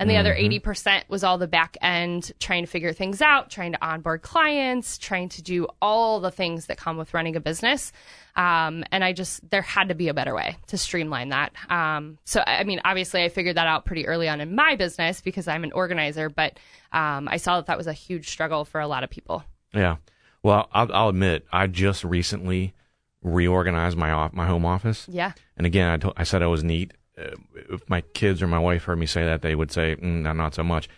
and 0.00 0.10
the 0.10 0.16
other 0.16 0.34
eighty 0.34 0.58
percent 0.58 1.04
was 1.08 1.22
all 1.22 1.38
the 1.38 1.46
back 1.46 1.76
end 1.80 2.32
trying 2.40 2.64
to 2.64 2.66
figure 2.66 2.92
things 2.92 3.22
out, 3.22 3.50
trying 3.50 3.72
to 3.72 3.84
onboard 3.84 4.22
clients, 4.22 4.98
trying 4.98 5.28
to 5.28 5.42
do 5.42 5.68
all 5.80 6.18
the 6.18 6.32
things 6.32 6.66
that 6.66 6.76
come 6.78 6.96
with 6.96 7.14
running 7.14 7.36
a 7.36 7.40
business. 7.40 7.92
Um, 8.36 8.84
and 8.90 9.04
I 9.04 9.12
just 9.12 9.48
there 9.50 9.62
had 9.62 9.88
to 9.88 9.94
be 9.94 10.08
a 10.08 10.14
better 10.14 10.34
way 10.34 10.56
to 10.68 10.78
streamline 10.78 11.28
that. 11.28 11.52
Um, 11.70 12.18
so 12.24 12.40
I 12.40 12.60
I 12.60 12.64
mean, 12.64 12.80
obviously, 12.84 13.22
I 13.22 13.28
figured 13.28 13.56
that 13.56 13.66
out 13.66 13.84
pretty 13.84 14.06
early 14.08 14.28
on 14.28 14.40
in 14.40 14.54
my 14.54 14.74
business 14.76 15.20
because 15.20 15.46
I'm 15.46 15.62
an 15.64 15.72
organizer, 15.72 16.28
but 16.28 16.58
um, 16.92 17.28
I 17.28 17.36
saw 17.36 17.56
that 17.56 17.66
that 17.66 17.78
was 17.78 17.86
a 17.86 17.92
huge 17.92 18.28
struggle 18.30 18.64
for 18.64 18.80
a 18.80 18.88
lot 18.88 19.04
of 19.04 19.10
people. 19.10 19.44
Yeah. 19.72 19.96
Well, 20.42 20.68
I'll, 20.72 20.92
I'll 20.92 21.08
admit, 21.10 21.46
I 21.52 21.66
just 21.66 22.02
recently 22.02 22.72
reorganized 23.22 23.96
my 23.96 24.10
off, 24.10 24.32
my 24.32 24.46
home 24.46 24.64
office. 24.64 25.06
Yeah. 25.08 25.32
And 25.56 25.66
again, 25.66 25.88
I, 25.90 25.96
to- 25.98 26.14
I 26.16 26.24
said 26.24 26.42
I 26.42 26.46
was 26.46 26.64
neat. 26.64 26.92
Uh, 27.20 27.36
if 27.70 27.88
my 27.88 28.00
kids 28.00 28.40
or 28.42 28.46
my 28.46 28.58
wife 28.58 28.84
heard 28.84 28.98
me 28.98 29.06
say 29.06 29.24
that, 29.24 29.42
they 29.42 29.54
would 29.54 29.70
say, 29.70 29.96
mm, 29.96 30.34
not 30.36 30.54
so 30.54 30.62
much. 30.62 30.88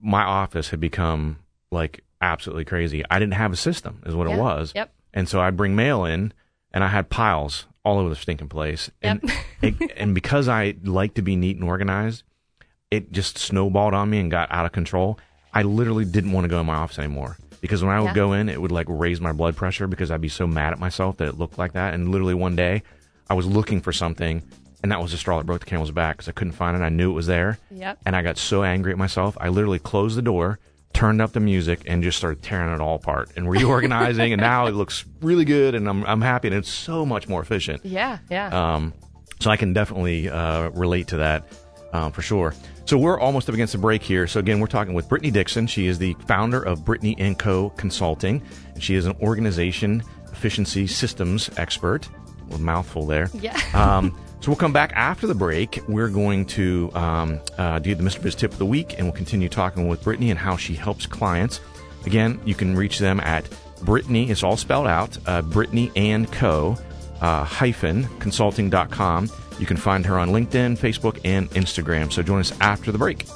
My 0.00 0.22
office 0.22 0.70
had 0.70 0.80
become 0.80 1.38
like 1.70 2.02
absolutely 2.20 2.64
crazy. 2.64 3.04
I 3.10 3.18
didn't 3.18 3.34
have 3.34 3.52
a 3.52 3.56
system, 3.56 4.02
is 4.06 4.14
what 4.14 4.28
Yeah. 4.28 4.34
it 4.36 4.38
was. 4.40 4.72
Yep. 4.74 4.92
And 5.14 5.28
so 5.28 5.40
I'd 5.40 5.56
bring 5.56 5.74
mail 5.76 6.04
in, 6.04 6.32
and 6.72 6.84
I 6.84 6.88
had 6.88 7.08
piles 7.10 7.66
all 7.84 7.98
over 7.98 8.08
the 8.08 8.16
stinking 8.16 8.48
place. 8.48 8.90
And, 9.02 9.20
it, 9.62 9.74
and 9.96 10.14
because 10.14 10.48
I 10.48 10.74
like 10.84 11.14
to 11.14 11.22
be 11.22 11.36
neat 11.36 11.56
and 11.56 11.64
organized, 11.64 12.22
it 12.90 13.12
just 13.12 13.38
snowballed 13.38 13.94
on 13.94 14.10
me 14.10 14.18
and 14.20 14.30
got 14.30 14.50
out 14.52 14.66
of 14.66 14.72
control. 14.72 15.18
I 15.52 15.62
literally 15.62 16.04
didn't 16.04 16.32
want 16.32 16.44
to 16.44 16.48
go 16.48 16.60
in 16.60 16.66
my 16.66 16.74
office 16.76 16.98
anymore 16.98 17.36
because 17.60 17.82
when 17.82 17.92
I 17.94 18.00
would 18.00 18.08
Yeah. 18.08 18.14
go 18.14 18.32
in, 18.34 18.48
it 18.48 18.60
would 18.60 18.72
like 18.72 18.86
raise 18.88 19.20
my 19.20 19.32
blood 19.32 19.56
pressure 19.56 19.86
because 19.86 20.10
I'd 20.10 20.20
be 20.20 20.28
so 20.28 20.46
mad 20.46 20.72
at 20.72 20.78
myself 20.78 21.16
that 21.18 21.28
it 21.28 21.38
looked 21.38 21.58
like 21.58 21.72
that. 21.72 21.94
And 21.94 22.10
literally 22.10 22.34
one 22.34 22.54
day, 22.56 22.82
I 23.28 23.34
was 23.34 23.46
looking 23.46 23.80
for 23.80 23.92
something, 23.92 24.42
and 24.82 24.90
that 24.92 25.00
was 25.00 25.12
the 25.12 25.18
straw 25.18 25.38
that 25.38 25.44
broke 25.46 25.60
the 25.60 25.66
camel's 25.66 25.90
back 25.90 26.16
because 26.16 26.28
I 26.28 26.32
couldn't 26.32 26.52
find 26.52 26.76
it. 26.76 26.80
I 26.84 26.88
knew 26.88 27.10
it 27.10 27.14
was 27.14 27.26
there, 27.26 27.58
Yep. 27.70 27.98
and 28.06 28.16
I 28.16 28.22
got 28.22 28.38
so 28.38 28.62
angry 28.64 28.92
at 28.92 28.98
myself. 28.98 29.36
I 29.40 29.48
literally 29.48 29.78
closed 29.78 30.16
the 30.16 30.22
door, 30.22 30.58
turned 30.92 31.20
up 31.20 31.32
the 31.32 31.40
music, 31.40 31.82
and 31.86 32.02
just 32.02 32.18
started 32.18 32.42
tearing 32.42 32.72
it 32.74 32.80
all 32.80 32.96
apart 32.96 33.30
and 33.36 33.48
reorganizing. 33.56 34.32
and 34.32 34.40
now 34.40 34.66
it 34.66 34.74
looks 34.74 35.04
really 35.20 35.44
good, 35.44 35.74
and 35.74 35.88
I'm 35.88 36.04
I'm 36.06 36.20
happy, 36.20 36.48
and 36.48 36.56
it's 36.56 36.70
so 36.70 37.04
much 37.06 37.28
more 37.28 37.40
efficient. 37.42 37.84
Yeah. 37.84 38.18
Yeah. 38.30 38.74
Um, 38.74 38.92
so 39.40 39.50
I 39.50 39.56
can 39.56 39.72
definitely 39.72 40.28
uh, 40.28 40.68
relate 40.70 41.08
to 41.08 41.16
that 41.18 41.44
uh, 41.92 42.10
for 42.10 42.22
sure. 42.22 42.54
So 42.84 42.98
we're 42.98 43.20
almost 43.20 43.48
up 43.48 43.54
against 43.54 43.72
the 43.72 43.78
break 43.78 44.02
here. 44.02 44.26
So 44.26 44.40
again, 44.40 44.58
we're 44.60 44.66
talking 44.66 44.94
with 44.94 45.08
Brittany 45.08 45.30
Dixon. 45.30 45.66
She 45.68 45.86
is 45.86 45.96
the 45.98 46.14
founder 46.26 46.60
of 46.60 46.84
Brittany 46.84 47.14
and 47.18 47.38
Co. 47.38 47.70
Consulting. 47.70 48.42
And 48.74 48.82
she 48.82 48.96
is 48.96 49.06
an 49.06 49.14
organization 49.22 50.02
efficiency 50.32 50.86
systems 50.88 51.50
expert. 51.56 52.08
A 52.52 52.58
mouthful 52.58 53.06
there. 53.06 53.30
Yeah. 53.32 53.56
um, 53.74 54.18
so 54.40 54.50
we'll 54.50 54.56
come 54.56 54.72
back 54.72 54.92
after 54.94 55.26
the 55.26 55.34
break. 55.34 55.82
We're 55.86 56.08
going 56.08 56.46
to 56.46 56.90
um, 56.94 57.40
uh, 57.58 57.78
do 57.78 57.94
the 57.94 58.02
Mr. 58.02 58.22
Biz 58.22 58.34
tip 58.34 58.52
of 58.52 58.58
the 58.58 58.66
week, 58.66 58.94
and 58.96 59.06
we'll 59.06 59.16
continue 59.16 59.48
talking 59.48 59.86
with 59.86 60.02
Brittany 60.02 60.30
and 60.30 60.38
how 60.38 60.56
she 60.56 60.74
helps 60.74 61.06
clients. 61.06 61.60
Again, 62.06 62.40
you 62.46 62.54
can 62.54 62.74
reach 62.74 62.98
them 62.98 63.20
at 63.20 63.48
Brittany. 63.82 64.30
It's 64.30 64.42
all 64.42 64.56
spelled 64.56 64.86
out. 64.86 65.18
Uh, 65.26 65.42
Brittany 65.42 65.92
and 65.94 66.30
Co. 66.32 66.76
Uh, 67.20 67.44
hyphen 67.44 68.08
consulting.com. 68.18 69.30
You 69.58 69.66
can 69.66 69.76
find 69.76 70.06
her 70.06 70.18
on 70.18 70.30
LinkedIn, 70.30 70.78
Facebook, 70.78 71.20
and 71.22 71.50
Instagram. 71.50 72.10
So 72.10 72.22
join 72.22 72.40
us 72.40 72.58
after 72.60 72.90
the 72.90 72.98
break. 72.98 73.26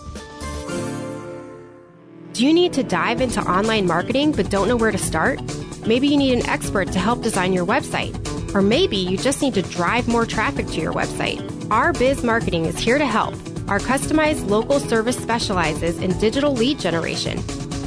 Do 2.32 2.46
you 2.46 2.54
need 2.54 2.72
to 2.72 2.82
dive 2.82 3.20
into 3.20 3.40
online 3.42 3.86
marketing 3.86 4.32
but 4.32 4.50
don't 4.50 4.68
know 4.68 4.76
where 4.76 4.90
to 4.90 4.98
start? 4.98 5.38
Maybe 5.86 6.08
you 6.08 6.16
need 6.16 6.38
an 6.38 6.46
expert 6.48 6.88
to 6.92 6.98
help 6.98 7.22
design 7.22 7.52
your 7.52 7.66
website. 7.66 8.33
Or 8.54 8.62
maybe 8.62 8.96
you 8.96 9.18
just 9.18 9.42
need 9.42 9.54
to 9.54 9.62
drive 9.62 10.06
more 10.08 10.24
traffic 10.26 10.66
to 10.68 10.80
your 10.80 10.92
website. 10.92 11.40
Our 11.70 11.92
Biz 11.92 12.22
Marketing 12.22 12.64
is 12.66 12.78
here 12.78 12.98
to 12.98 13.06
help. 13.06 13.34
Our 13.68 13.80
customized 13.80 14.48
local 14.48 14.78
service 14.78 15.16
specializes 15.16 15.98
in 15.98 16.16
digital 16.18 16.52
lead 16.52 16.78
generation. 16.78 17.42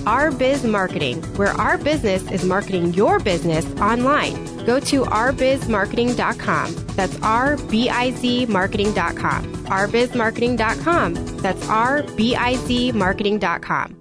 Our 0.05 0.31
Biz 0.31 0.63
Marketing, 0.63 1.21
where 1.37 1.53
our 1.53 1.77
business 1.77 2.29
is 2.31 2.43
marketing 2.45 2.93
your 2.93 3.19
business 3.19 3.65
online. 3.81 4.33
Go 4.65 4.79
to 4.79 5.03
ourbizmarketing.com. 5.03 6.75
That's 6.95 7.21
R-B-I-Z 7.21 8.45
marketing.com. 8.47 9.53
ourbizmarketing.com. 9.65 11.13
That's 11.37 11.69
R-B-I-Z 11.69 12.91
marketing.com. 12.93 13.97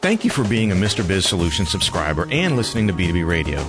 Thank 0.00 0.24
you 0.24 0.30
for 0.30 0.44
being 0.48 0.72
a 0.72 0.74
Mr. 0.74 1.06
Biz 1.06 1.26
Solution 1.26 1.66
subscriber 1.66 2.26
and 2.30 2.56
listening 2.56 2.86
to 2.86 2.92
B2B 2.94 3.26
Radio. 3.26 3.66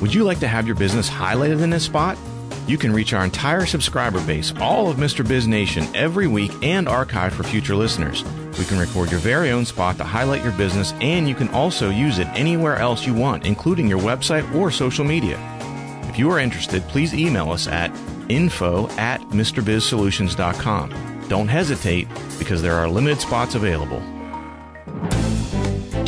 Would 0.00 0.14
you 0.14 0.22
like 0.22 0.38
to 0.40 0.48
have 0.48 0.66
your 0.66 0.76
business 0.76 1.10
highlighted 1.10 1.60
in 1.60 1.70
this 1.70 1.84
spot? 1.84 2.16
You 2.68 2.78
can 2.78 2.92
reach 2.92 3.12
our 3.12 3.24
entire 3.24 3.66
subscriber 3.66 4.24
base, 4.26 4.52
all 4.60 4.88
of 4.88 4.96
Mr. 4.98 5.26
Biz 5.26 5.48
Nation, 5.48 5.88
every 5.94 6.26
week 6.28 6.52
and 6.62 6.88
archive 6.88 7.32
for 7.32 7.42
future 7.42 7.74
listeners. 7.74 8.22
We 8.58 8.64
can 8.64 8.78
record 8.78 9.10
your 9.10 9.18
very 9.18 9.50
own 9.50 9.64
spot 9.64 9.96
to 9.96 10.04
highlight 10.04 10.44
your 10.44 10.52
business, 10.52 10.92
and 11.00 11.28
you 11.28 11.34
can 11.34 11.48
also 11.48 11.90
use 11.90 12.18
it 12.18 12.28
anywhere 12.28 12.76
else 12.76 13.06
you 13.06 13.14
want, 13.14 13.44
including 13.44 13.88
your 13.88 13.98
website 13.98 14.54
or 14.54 14.70
social 14.70 15.04
media. 15.04 15.36
If 16.08 16.18
you 16.18 16.30
are 16.30 16.38
interested, 16.38 16.82
please 16.84 17.12
email 17.14 17.50
us 17.50 17.66
at 17.66 17.90
info 18.28 18.88
at 18.90 19.20
MrBizSolutions.com. 19.30 21.26
Don't 21.28 21.48
hesitate 21.48 22.06
because 22.38 22.62
there 22.62 22.74
are 22.74 22.88
limited 22.88 23.20
spots 23.20 23.56
available. 23.56 24.02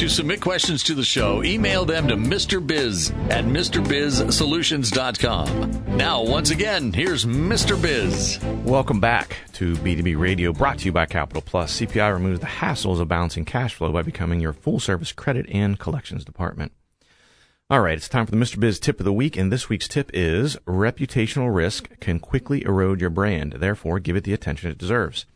To 0.00 0.08
submit 0.08 0.40
questions 0.40 0.82
to 0.84 0.94
the 0.94 1.04
show, 1.04 1.44
email 1.44 1.84
them 1.84 2.08
to 2.08 2.16
Mr. 2.16 2.66
Biz 2.66 3.10
at 3.28 3.44
MrBizSolutions.com. 3.44 5.96
Now, 5.98 6.22
once 6.22 6.48
again, 6.48 6.94
here's 6.94 7.26
Mr. 7.26 7.78
Biz. 7.80 8.38
Welcome 8.64 8.98
back 8.98 9.36
to 9.52 9.74
B2B 9.74 10.18
Radio, 10.18 10.54
brought 10.54 10.78
to 10.78 10.86
you 10.86 10.92
by 10.92 11.04
Capital 11.04 11.42
Plus. 11.42 11.78
CPI 11.78 12.14
removes 12.14 12.40
the 12.40 12.46
hassles 12.46 12.98
of 12.98 13.08
balancing 13.08 13.44
cash 13.44 13.74
flow 13.74 13.92
by 13.92 14.00
becoming 14.00 14.40
your 14.40 14.54
full 14.54 14.80
service 14.80 15.12
credit 15.12 15.44
and 15.50 15.78
collections 15.78 16.24
department. 16.24 16.72
All 17.68 17.82
right, 17.82 17.98
it's 17.98 18.08
time 18.08 18.24
for 18.24 18.32
the 18.32 18.38
Mr. 18.38 18.58
Biz 18.58 18.80
tip 18.80 19.00
of 19.00 19.04
the 19.04 19.12
week, 19.12 19.36
and 19.36 19.52
this 19.52 19.68
week's 19.68 19.86
tip 19.86 20.10
is 20.14 20.56
reputational 20.66 21.54
risk 21.54 22.00
can 22.00 22.20
quickly 22.20 22.64
erode 22.64 23.02
your 23.02 23.10
brand. 23.10 23.56
Therefore, 23.58 24.00
give 24.00 24.16
it 24.16 24.24
the 24.24 24.32
attention 24.32 24.70
it 24.70 24.78
deserves. 24.78 25.26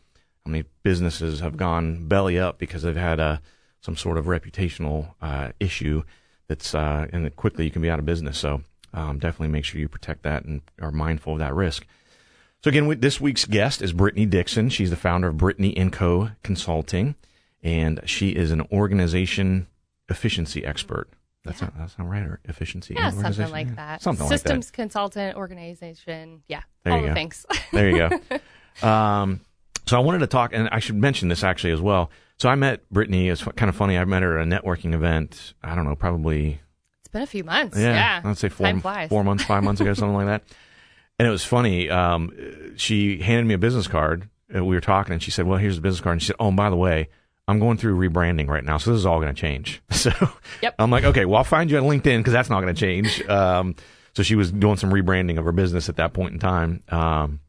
How 0.43 0.49
many 0.49 0.63
businesses 0.81 1.41
have 1.41 1.55
gone 1.55 2.07
belly 2.07 2.39
up 2.39 2.57
because 2.57 2.81
they've 2.81 2.95
had 2.95 3.19
a 3.19 3.43
some 3.85 3.95
sort 3.95 4.17
of 4.17 4.25
reputational 4.25 5.13
uh, 5.21 5.51
issue 5.59 6.01
that's 6.47 6.73
uh, 6.73 7.05
and 7.13 7.23
that 7.23 7.35
quickly 7.35 7.65
you 7.65 7.71
can 7.71 7.83
be 7.83 7.89
out 7.89 7.99
of 7.99 8.05
business. 8.05 8.37
So 8.37 8.61
um, 8.93 9.19
definitely 9.19 9.49
make 9.49 9.63
sure 9.63 9.79
you 9.79 9.87
protect 9.87 10.23
that 10.23 10.43
and 10.43 10.61
are 10.81 10.91
mindful 10.91 11.33
of 11.33 11.39
that 11.39 11.53
risk. 11.53 11.85
So 12.63 12.69
again, 12.69 12.99
this 12.99 13.21
week's 13.21 13.45
guest 13.45 13.83
is 13.83 13.93
Brittany 13.93 14.25
Dixon. 14.25 14.69
She's 14.69 14.89
the 14.89 14.95
founder 14.95 15.27
of 15.27 15.37
Brittany 15.37 15.77
and 15.77 15.93
Co. 15.93 16.31
Consulting, 16.41 17.13
and 17.61 18.01
she 18.05 18.29
is 18.29 18.49
an 18.49 18.61
organization 18.71 19.67
efficiency 20.09 20.65
expert. 20.65 21.07
That's 21.43 21.61
yeah. 21.61 21.67
not 21.67 21.77
that's 21.77 21.99
not 21.99 22.09
right 22.09 22.23
or 22.23 22.39
efficiency. 22.45 22.95
Yeah, 22.95 23.11
something 23.11 23.51
like 23.51 23.67
yeah. 23.67 23.75
that. 23.75 24.01
Something 24.01 24.27
Systems 24.27 24.65
like 24.65 24.71
that. 24.71 24.81
consultant, 24.81 25.37
organization. 25.37 26.41
Yeah, 26.47 26.63
there 26.83 26.93
all 26.93 27.03
the 27.03 27.13
things. 27.13 27.45
there 27.71 27.89
you 27.89 27.97
go. 27.97 28.19
Um, 28.83 29.39
so 29.85 29.95
I 29.95 30.01
wanted 30.01 30.19
to 30.19 30.27
talk, 30.27 30.51
and 30.51 30.67
I 30.69 30.79
should 30.79 30.95
mention 30.95 31.29
this 31.29 31.45
actually 31.45 31.71
as 31.71 31.79
well. 31.79 32.11
So 32.37 32.49
I 32.49 32.55
met 32.55 32.89
Brittany. 32.89 33.29
It's 33.29 33.43
kind 33.43 33.69
of 33.69 33.75
funny. 33.75 33.97
I 33.97 34.05
met 34.05 34.23
her 34.23 34.37
at 34.37 34.47
a 34.47 34.49
networking 34.49 34.93
event. 34.93 35.53
I 35.63 35.75
don't 35.75 35.85
know, 35.85 35.95
probably. 35.95 36.59
It's 36.99 37.09
been 37.09 37.21
a 37.21 37.27
few 37.27 37.43
months. 37.43 37.77
Yeah, 37.77 37.93
yeah. 37.93 38.29
I'd 38.29 38.37
say 38.37 38.49
four, 38.49 38.79
four 39.07 39.23
months, 39.23 39.45
five 39.45 39.63
months 39.63 39.81
ago, 39.81 39.93
something 39.95 40.15
like 40.15 40.25
that. 40.25 40.43
And 41.17 41.27
it 41.27 41.31
was 41.31 41.45
funny. 41.45 41.89
Um, 41.89 42.73
she 42.75 43.21
handed 43.21 43.45
me 43.45 43.53
a 43.53 43.57
business 43.57 43.87
card. 43.87 44.29
We 44.49 44.61
were 44.61 44.81
talking, 44.81 45.13
and 45.13 45.23
she 45.23 45.31
said, 45.31 45.47
"Well, 45.47 45.57
here's 45.57 45.75
the 45.75 45.81
business 45.81 46.01
card." 46.01 46.13
And 46.13 46.21
she 46.21 46.27
said, 46.27 46.35
"Oh, 46.39 46.49
and 46.49 46.57
by 46.57 46.69
the 46.69 46.75
way, 46.75 47.09
I'm 47.47 47.59
going 47.59 47.77
through 47.77 47.97
rebranding 47.97 48.47
right 48.47 48.63
now, 48.63 48.77
so 48.77 48.91
this 48.91 48.99
is 48.99 49.05
all 49.05 49.19
going 49.19 49.33
to 49.33 49.39
change." 49.39 49.81
So 49.91 50.11
yep. 50.61 50.75
I'm 50.77 50.91
like, 50.91 51.03
"Okay, 51.03 51.25
well, 51.25 51.37
I'll 51.37 51.43
find 51.43 51.71
you 51.71 51.77
on 51.77 51.83
LinkedIn 51.85 52.19
because 52.19 52.33
that's 52.33 52.49
not 52.49 52.61
going 52.61 52.75
to 52.75 52.79
change." 52.79 53.23
Um, 53.27 53.75
so 54.13 54.23
she 54.23 54.35
was 54.35 54.51
doing 54.51 54.77
some 54.77 54.91
rebranding 54.91 55.39
of 55.39 55.45
her 55.45 55.51
business 55.51 55.89
at 55.89 55.95
that 55.95 56.13
point 56.13 56.33
in 56.33 56.39
time, 56.39 56.83
um, 56.89 57.39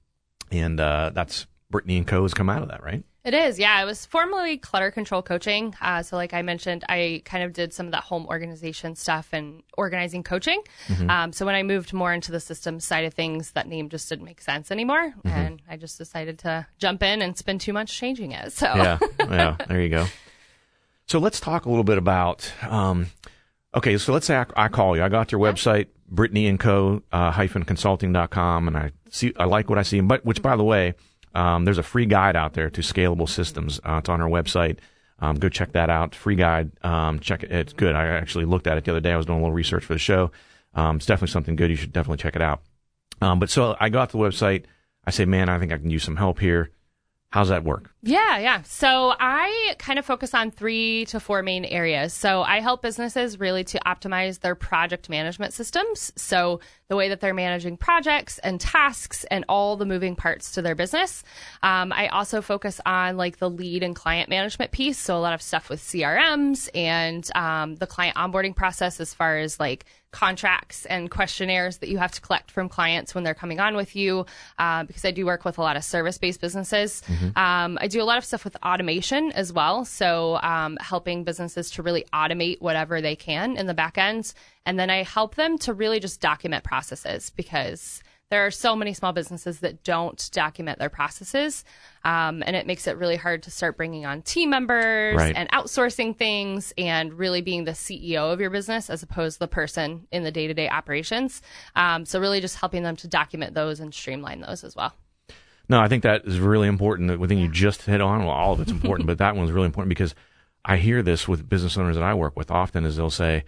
and 0.50 0.80
uh, 0.80 1.10
that's 1.12 1.46
Brittany 1.70 1.98
and 1.98 2.06
Co. 2.06 2.22
has 2.22 2.34
come 2.34 2.48
out 2.48 2.62
of 2.62 2.68
that, 2.68 2.82
right? 2.82 3.04
It 3.26 3.34
is, 3.34 3.58
yeah. 3.58 3.82
It 3.82 3.86
was 3.86 4.06
formerly 4.06 4.56
clutter 4.56 4.92
control 4.92 5.20
coaching. 5.20 5.74
Uh, 5.82 6.04
so, 6.04 6.14
like 6.14 6.32
I 6.32 6.42
mentioned, 6.42 6.84
I 6.88 7.22
kind 7.24 7.42
of 7.42 7.52
did 7.52 7.74
some 7.74 7.86
of 7.86 7.92
that 7.92 8.04
home 8.04 8.24
organization 8.26 8.94
stuff 8.94 9.30
and 9.32 9.64
organizing 9.76 10.22
coaching. 10.22 10.62
Mm-hmm. 10.86 11.10
Um, 11.10 11.32
so, 11.32 11.44
when 11.44 11.56
I 11.56 11.64
moved 11.64 11.92
more 11.92 12.12
into 12.12 12.30
the 12.30 12.38
systems 12.38 12.84
side 12.84 13.04
of 13.04 13.14
things, 13.14 13.50
that 13.50 13.66
name 13.66 13.88
just 13.88 14.08
didn't 14.08 14.26
make 14.26 14.40
sense 14.40 14.70
anymore. 14.70 15.08
Mm-hmm. 15.08 15.28
And 15.28 15.62
I 15.68 15.76
just 15.76 15.98
decided 15.98 16.38
to 16.40 16.68
jump 16.78 17.02
in 17.02 17.20
and 17.20 17.36
spend 17.36 17.62
too 17.62 17.72
much 17.72 17.98
changing 17.98 18.30
it. 18.30 18.52
So, 18.52 18.66
yeah, 18.66 18.98
yeah, 19.18 19.56
there 19.66 19.82
you 19.82 19.88
go. 19.88 20.06
So, 21.08 21.18
let's 21.18 21.40
talk 21.40 21.66
a 21.66 21.68
little 21.68 21.82
bit 21.82 21.98
about. 21.98 22.48
Um, 22.62 23.08
okay, 23.74 23.98
so 23.98 24.12
let's 24.12 24.26
say 24.26 24.36
I, 24.36 24.46
I, 24.56 24.68
call 24.68 24.96
you. 24.96 25.02
I 25.02 25.08
got 25.08 25.32
your 25.32 25.40
website, 25.40 25.88
Brittany 26.08 26.46
and 26.46 26.60
Co. 26.60 27.02
Uh, 27.10 27.32
hyphen 27.32 27.64
consulting.com, 27.64 28.68
and 28.68 28.76
I 28.76 28.92
see, 29.10 29.32
I 29.36 29.46
like 29.46 29.68
what 29.68 29.80
I 29.80 29.82
see. 29.82 30.00
But, 30.00 30.24
which, 30.24 30.42
by 30.42 30.54
the 30.54 30.62
way, 30.62 30.94
um, 31.36 31.66
there's 31.66 31.78
a 31.78 31.82
free 31.82 32.06
guide 32.06 32.34
out 32.34 32.54
there 32.54 32.70
to 32.70 32.80
scalable 32.80 33.28
systems. 33.28 33.78
Uh, 33.84 33.98
it's 33.98 34.08
on 34.08 34.22
our 34.22 34.28
website. 34.28 34.78
Um, 35.18 35.36
go 35.36 35.48
check 35.48 35.72
that 35.72 35.90
out. 35.90 36.14
Free 36.14 36.34
guide. 36.34 36.70
Um, 36.82 37.20
check 37.20 37.42
it. 37.42 37.52
It's 37.52 37.72
good. 37.74 37.94
I 37.94 38.06
actually 38.06 38.46
looked 38.46 38.66
at 38.66 38.78
it 38.78 38.84
the 38.84 38.90
other 38.90 39.00
day. 39.00 39.12
I 39.12 39.16
was 39.16 39.26
doing 39.26 39.38
a 39.38 39.42
little 39.42 39.54
research 39.54 39.84
for 39.84 39.92
the 39.92 39.98
show. 39.98 40.30
Um, 40.74 40.96
it's 40.96 41.06
definitely 41.06 41.32
something 41.32 41.54
good. 41.54 41.70
You 41.70 41.76
should 41.76 41.92
definitely 41.92 42.22
check 42.22 42.36
it 42.36 42.42
out. 42.42 42.62
Um, 43.20 43.38
but 43.38 43.50
so 43.50 43.76
I 43.78 43.90
got 43.90 44.10
the 44.10 44.18
website. 44.18 44.64
I 45.04 45.10
say, 45.10 45.26
man, 45.26 45.48
I 45.48 45.58
think 45.58 45.72
I 45.72 45.78
can 45.78 45.90
use 45.90 46.04
some 46.04 46.16
help 46.16 46.38
here. 46.38 46.70
How's 47.30 47.48
that 47.48 47.64
work? 47.64 47.90
Yeah, 48.02 48.38
yeah. 48.38 48.62
So 48.62 49.12
I 49.18 49.74
kind 49.78 49.98
of 49.98 50.06
focus 50.06 50.32
on 50.32 50.52
three 50.52 51.06
to 51.06 51.18
four 51.18 51.42
main 51.42 51.64
areas. 51.64 52.14
So 52.14 52.42
I 52.42 52.60
help 52.60 52.82
businesses 52.82 53.40
really 53.40 53.64
to 53.64 53.80
optimize 53.80 54.40
their 54.40 54.54
project 54.54 55.10
management 55.10 55.52
systems. 55.52 56.12
So 56.16 56.60
the 56.88 56.94
way 56.94 57.08
that 57.08 57.20
they're 57.20 57.34
managing 57.34 57.76
projects 57.78 58.38
and 58.38 58.60
tasks 58.60 59.24
and 59.24 59.44
all 59.48 59.76
the 59.76 59.84
moving 59.84 60.14
parts 60.14 60.52
to 60.52 60.62
their 60.62 60.76
business. 60.76 61.24
Um, 61.64 61.92
I 61.92 62.06
also 62.08 62.40
focus 62.40 62.80
on 62.86 63.16
like 63.16 63.38
the 63.38 63.50
lead 63.50 63.82
and 63.82 63.96
client 63.96 64.30
management 64.30 64.70
piece. 64.70 64.98
So 64.98 65.16
a 65.16 65.18
lot 65.18 65.34
of 65.34 65.42
stuff 65.42 65.68
with 65.68 65.80
CRMs 65.80 66.68
and 66.74 67.28
um, 67.34 67.74
the 67.74 67.88
client 67.88 68.16
onboarding 68.16 68.54
process 68.54 69.00
as 69.00 69.12
far 69.12 69.38
as 69.38 69.58
like 69.58 69.84
contracts 70.16 70.86
and 70.86 71.10
questionnaires 71.10 71.76
that 71.78 71.90
you 71.90 71.98
have 71.98 72.10
to 72.10 72.22
collect 72.22 72.50
from 72.50 72.70
clients 72.70 73.14
when 73.14 73.22
they're 73.22 73.34
coming 73.34 73.60
on 73.60 73.76
with 73.76 73.94
you, 73.94 74.24
uh, 74.58 74.82
because 74.84 75.04
I 75.04 75.10
do 75.10 75.26
work 75.26 75.44
with 75.44 75.58
a 75.58 75.60
lot 75.60 75.76
of 75.76 75.84
service 75.84 76.16
based 76.16 76.40
businesses. 76.40 77.02
Mm-hmm. 77.06 77.38
Um, 77.38 77.76
I 77.78 77.86
do 77.86 78.00
a 78.00 78.04
lot 78.04 78.16
of 78.16 78.24
stuff 78.24 78.42
with 78.42 78.56
automation 78.64 79.30
as 79.32 79.52
well. 79.52 79.84
So, 79.84 80.36
um, 80.36 80.78
helping 80.80 81.24
businesses 81.24 81.70
to 81.72 81.82
really 81.82 82.06
automate 82.14 82.62
whatever 82.62 83.02
they 83.02 83.14
can 83.14 83.58
in 83.58 83.66
the 83.66 83.74
back 83.74 83.98
end. 83.98 84.32
And 84.64 84.78
then 84.78 84.88
I 84.88 85.02
help 85.02 85.34
them 85.34 85.58
to 85.58 85.74
really 85.74 86.00
just 86.00 86.22
document 86.22 86.64
processes 86.64 87.28
because 87.36 88.02
there 88.30 88.44
are 88.44 88.50
so 88.50 88.74
many 88.74 88.92
small 88.92 89.12
businesses 89.12 89.60
that 89.60 89.84
don't 89.84 90.28
document 90.32 90.78
their 90.78 90.88
processes. 90.88 91.64
Um, 92.04 92.42
and 92.44 92.56
it 92.56 92.66
makes 92.66 92.86
it 92.86 92.96
really 92.96 93.16
hard 93.16 93.44
to 93.44 93.50
start 93.50 93.76
bringing 93.76 94.04
on 94.04 94.22
team 94.22 94.50
members 94.50 95.16
right. 95.16 95.34
and 95.36 95.48
outsourcing 95.50 96.16
things 96.16 96.72
and 96.76 97.12
really 97.14 97.40
being 97.40 97.64
the 97.64 97.72
CEO 97.72 98.32
of 98.32 98.40
your 98.40 98.50
business 98.50 98.90
as 98.90 99.02
opposed 99.02 99.36
to 99.36 99.38
the 99.40 99.48
person 99.48 100.08
in 100.10 100.24
the 100.24 100.32
day 100.32 100.48
to 100.48 100.54
day 100.54 100.68
operations. 100.68 101.40
Um, 101.76 102.04
so, 102.04 102.18
really 102.20 102.40
just 102.40 102.56
helping 102.56 102.82
them 102.82 102.96
to 102.96 103.08
document 103.08 103.54
those 103.54 103.78
and 103.78 103.94
streamline 103.94 104.40
those 104.40 104.64
as 104.64 104.74
well. 104.74 104.92
No, 105.68 105.80
I 105.80 105.88
think 105.88 106.02
that 106.02 106.24
is 106.24 106.38
really 106.38 106.68
important. 106.68 107.08
The 107.08 107.26
thing 107.28 107.38
you 107.38 107.50
just 107.50 107.82
hit 107.82 108.00
on, 108.00 108.20
well, 108.20 108.30
all 108.30 108.52
of 108.52 108.60
it's 108.60 108.70
important, 108.70 109.06
but 109.08 109.18
that 109.18 109.36
one's 109.36 109.52
really 109.52 109.66
important 109.66 109.88
because 109.88 110.14
I 110.64 110.78
hear 110.78 111.02
this 111.02 111.28
with 111.28 111.48
business 111.48 111.76
owners 111.76 111.96
that 111.96 112.04
I 112.04 112.14
work 112.14 112.36
with 112.36 112.50
often 112.50 112.84
is 112.84 112.96
they'll 112.96 113.10
say, 113.10 113.44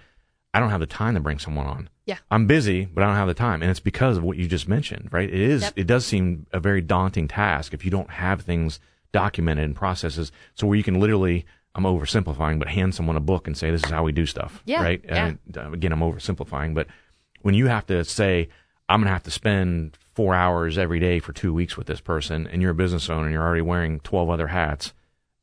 I 0.54 0.60
don't 0.60 0.70
have 0.70 0.80
the 0.80 0.86
time 0.86 1.14
to 1.14 1.20
bring 1.20 1.38
someone 1.38 1.66
on. 1.66 1.90
Yeah. 2.06 2.18
I'm 2.30 2.46
busy, 2.46 2.86
but 2.86 3.04
I 3.04 3.06
don't 3.06 3.16
have 3.16 3.28
the 3.28 3.34
time. 3.34 3.62
And 3.62 3.70
it's 3.70 3.80
because 3.80 4.16
of 4.16 4.24
what 4.24 4.38
you 4.38 4.46
just 4.46 4.66
mentioned, 4.66 5.08
right? 5.12 5.28
It 5.28 5.40
is, 5.40 5.62
yep. 5.62 5.72
it 5.76 5.86
does 5.86 6.06
seem 6.06 6.46
a 6.52 6.60
very 6.60 6.80
daunting 6.80 7.28
task 7.28 7.74
if 7.74 7.84
you 7.84 7.90
don't 7.90 8.10
have 8.10 8.40
things 8.40 8.80
documented 9.12 9.64
and 9.64 9.76
processes. 9.76 10.32
So 10.54 10.66
where 10.66 10.76
you 10.76 10.82
can 10.82 11.00
literally, 11.00 11.44
I'm 11.74 11.84
oversimplifying, 11.84 12.58
but 12.58 12.68
hand 12.68 12.94
someone 12.94 13.16
a 13.16 13.20
book 13.20 13.46
and 13.46 13.56
say, 13.56 13.70
this 13.70 13.84
is 13.84 13.90
how 13.90 14.04
we 14.04 14.12
do 14.12 14.24
stuff. 14.24 14.62
Yeah. 14.64 14.82
Right. 14.82 15.04
Yeah. 15.04 15.26
And 15.26 15.38
uh, 15.56 15.70
again, 15.72 15.92
I'm 15.92 16.00
oversimplifying, 16.00 16.74
but 16.74 16.86
when 17.42 17.54
you 17.54 17.66
have 17.66 17.86
to 17.86 18.04
say, 18.04 18.48
I'm 18.88 19.00
going 19.00 19.08
to 19.08 19.12
have 19.12 19.24
to 19.24 19.30
spend 19.30 19.98
four 20.14 20.34
hours 20.34 20.78
every 20.78 20.98
day 20.98 21.20
for 21.20 21.32
two 21.32 21.52
weeks 21.52 21.76
with 21.76 21.86
this 21.86 22.00
person 22.00 22.46
and 22.46 22.62
you're 22.62 22.70
a 22.70 22.74
business 22.74 23.10
owner 23.10 23.24
and 23.24 23.32
you're 23.32 23.42
already 23.42 23.60
wearing 23.60 24.00
12 24.00 24.30
other 24.30 24.48
hats, 24.48 24.94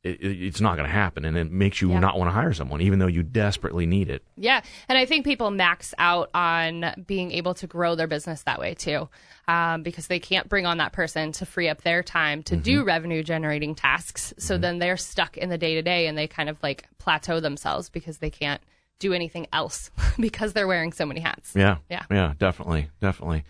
it, 0.06 0.42
it's 0.42 0.60
not 0.60 0.76
going 0.76 0.88
to 0.88 0.92
happen 0.92 1.24
and 1.24 1.36
it 1.36 1.50
makes 1.50 1.80
you 1.80 1.90
yeah. 1.90 1.98
not 1.98 2.18
want 2.18 2.28
to 2.28 2.32
hire 2.32 2.52
someone 2.52 2.80
even 2.80 2.98
though 2.98 3.06
you 3.06 3.22
desperately 3.22 3.86
need 3.86 4.10
it. 4.10 4.22
Yeah 4.36 4.60
and 4.88 4.98
i 4.98 5.04
think 5.04 5.24
people 5.24 5.50
max 5.50 5.94
out 5.98 6.30
on 6.34 7.04
being 7.06 7.32
able 7.32 7.54
to 7.54 7.66
grow 7.66 7.94
their 7.94 8.06
business 8.06 8.42
that 8.42 8.58
way 8.58 8.74
too 8.74 9.08
um, 9.48 9.82
because 9.82 10.08
they 10.08 10.18
can't 10.18 10.48
bring 10.48 10.66
on 10.66 10.78
that 10.78 10.92
person 10.92 11.32
to 11.32 11.46
free 11.46 11.68
up 11.68 11.82
their 11.82 12.02
time 12.02 12.42
to 12.44 12.54
mm-hmm. 12.54 12.62
do 12.62 12.84
revenue 12.84 13.22
generating 13.22 13.74
tasks. 13.74 14.34
So 14.38 14.54
mm-hmm. 14.54 14.62
then 14.62 14.78
they're 14.78 14.96
stuck 14.96 15.36
in 15.36 15.48
the 15.48 15.58
day 15.58 15.74
to 15.74 15.82
day 15.82 16.06
and 16.06 16.18
they 16.18 16.26
kind 16.26 16.48
of 16.48 16.60
like 16.62 16.88
plateau 16.98 17.40
themselves 17.40 17.88
because 17.88 18.18
they 18.18 18.30
can't 18.30 18.60
do 18.98 19.12
anything 19.12 19.46
else 19.52 19.90
because 20.20 20.52
they're 20.52 20.66
wearing 20.66 20.92
so 20.92 21.06
many 21.06 21.20
hats. 21.20 21.52
Yeah. 21.54 21.76
Yeah. 21.90 22.04
Yeah 22.10 22.34
definitely 22.38 22.90
definitely. 23.00 23.44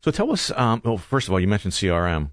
So 0.00 0.10
tell 0.10 0.30
us 0.30 0.50
um, 0.54 0.82
well 0.84 0.98
first 0.98 1.28
of 1.28 1.32
all 1.32 1.40
you 1.40 1.48
mentioned 1.48 1.74
crm 1.74 2.30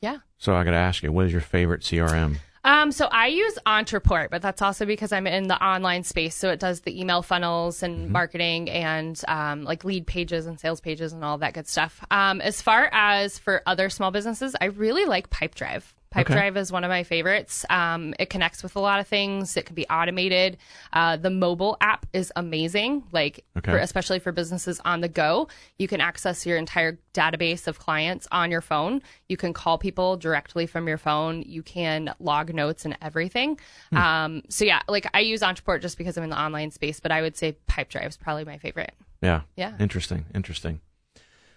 yeah. 0.00 0.18
So 0.38 0.54
i 0.54 0.64
got 0.64 0.72
to 0.72 0.76
ask 0.76 1.02
you 1.02 1.10
what 1.10 1.26
is 1.26 1.32
your 1.32 1.40
favorite 1.40 1.80
crm 1.80 2.36
um, 2.64 2.92
so 2.92 3.06
I 3.06 3.28
use 3.28 3.58
Ontraport, 3.66 4.30
but 4.30 4.42
that's 4.42 4.62
also 4.62 4.86
because 4.86 5.12
I'm 5.12 5.26
in 5.26 5.48
the 5.48 5.62
online 5.62 6.02
space. 6.02 6.34
So 6.34 6.50
it 6.50 6.58
does 6.58 6.80
the 6.80 6.98
email 6.98 7.22
funnels 7.22 7.82
and 7.82 8.04
mm-hmm. 8.04 8.12
marketing 8.12 8.70
and 8.70 9.20
um, 9.28 9.64
like 9.64 9.84
lead 9.84 10.06
pages 10.06 10.46
and 10.46 10.58
sales 10.58 10.80
pages 10.80 11.12
and 11.12 11.22
all 11.22 11.38
that 11.38 11.54
good 11.54 11.68
stuff. 11.68 12.04
Um, 12.10 12.40
as 12.40 12.62
far 12.62 12.88
as 12.92 13.38
for 13.38 13.62
other 13.66 13.90
small 13.90 14.10
businesses, 14.10 14.56
I 14.60 14.66
really 14.66 15.04
like 15.04 15.30
Pipedrive. 15.30 15.92
Pipedrive 16.14 16.50
Okay. 16.52 16.60
is 16.60 16.70
one 16.70 16.84
of 16.84 16.88
my 16.90 17.02
favorites. 17.02 17.64
Um, 17.70 18.14
it 18.18 18.30
connects 18.30 18.62
with 18.62 18.76
a 18.76 18.80
lot 18.80 19.00
of 19.00 19.08
things. 19.08 19.56
It 19.56 19.66
can 19.66 19.74
be 19.74 19.86
automated. 19.88 20.58
Uh, 20.92 21.16
the 21.16 21.30
mobile 21.30 21.76
app 21.80 22.06
is 22.12 22.32
amazing, 22.36 23.02
like 23.12 23.44
Okay. 23.58 23.72
for, 23.72 23.78
especially 23.78 24.20
for 24.20 24.30
businesses 24.30 24.80
on 24.84 25.00
the 25.00 25.08
go. 25.08 25.48
You 25.78 25.88
can 25.88 26.00
access 26.00 26.46
your 26.46 26.56
entire 26.56 26.98
database 27.14 27.66
of 27.66 27.78
clients 27.78 28.28
on 28.30 28.50
your 28.50 28.60
phone. 28.60 29.02
You 29.28 29.36
can 29.36 29.52
call 29.52 29.76
people 29.78 30.16
directly 30.16 30.66
from 30.66 30.86
your 30.86 30.98
phone. 30.98 31.42
You 31.42 31.62
can 31.62 32.14
log 32.20 32.54
notes 32.54 32.84
and 32.84 32.96
everything. 33.02 33.58
Hmm. 33.90 33.96
Um, 33.96 34.42
so 34.48 34.64
yeah, 34.64 34.82
like 34.88 35.06
I 35.14 35.20
use 35.20 35.40
Ontraport 35.40 35.80
just 35.80 35.98
because 35.98 36.16
I'm 36.16 36.24
in 36.24 36.30
the 36.30 36.40
online 36.40 36.70
space, 36.70 37.00
but 37.00 37.10
I 37.10 37.22
would 37.22 37.36
say 37.36 37.56
Pipedrive 37.68 38.08
is 38.08 38.16
probably 38.16 38.44
my 38.44 38.58
favorite. 38.58 38.92
Yeah. 39.20 39.42
Yeah. 39.56 39.72
Interesting. 39.80 40.26
Interesting. 40.34 40.80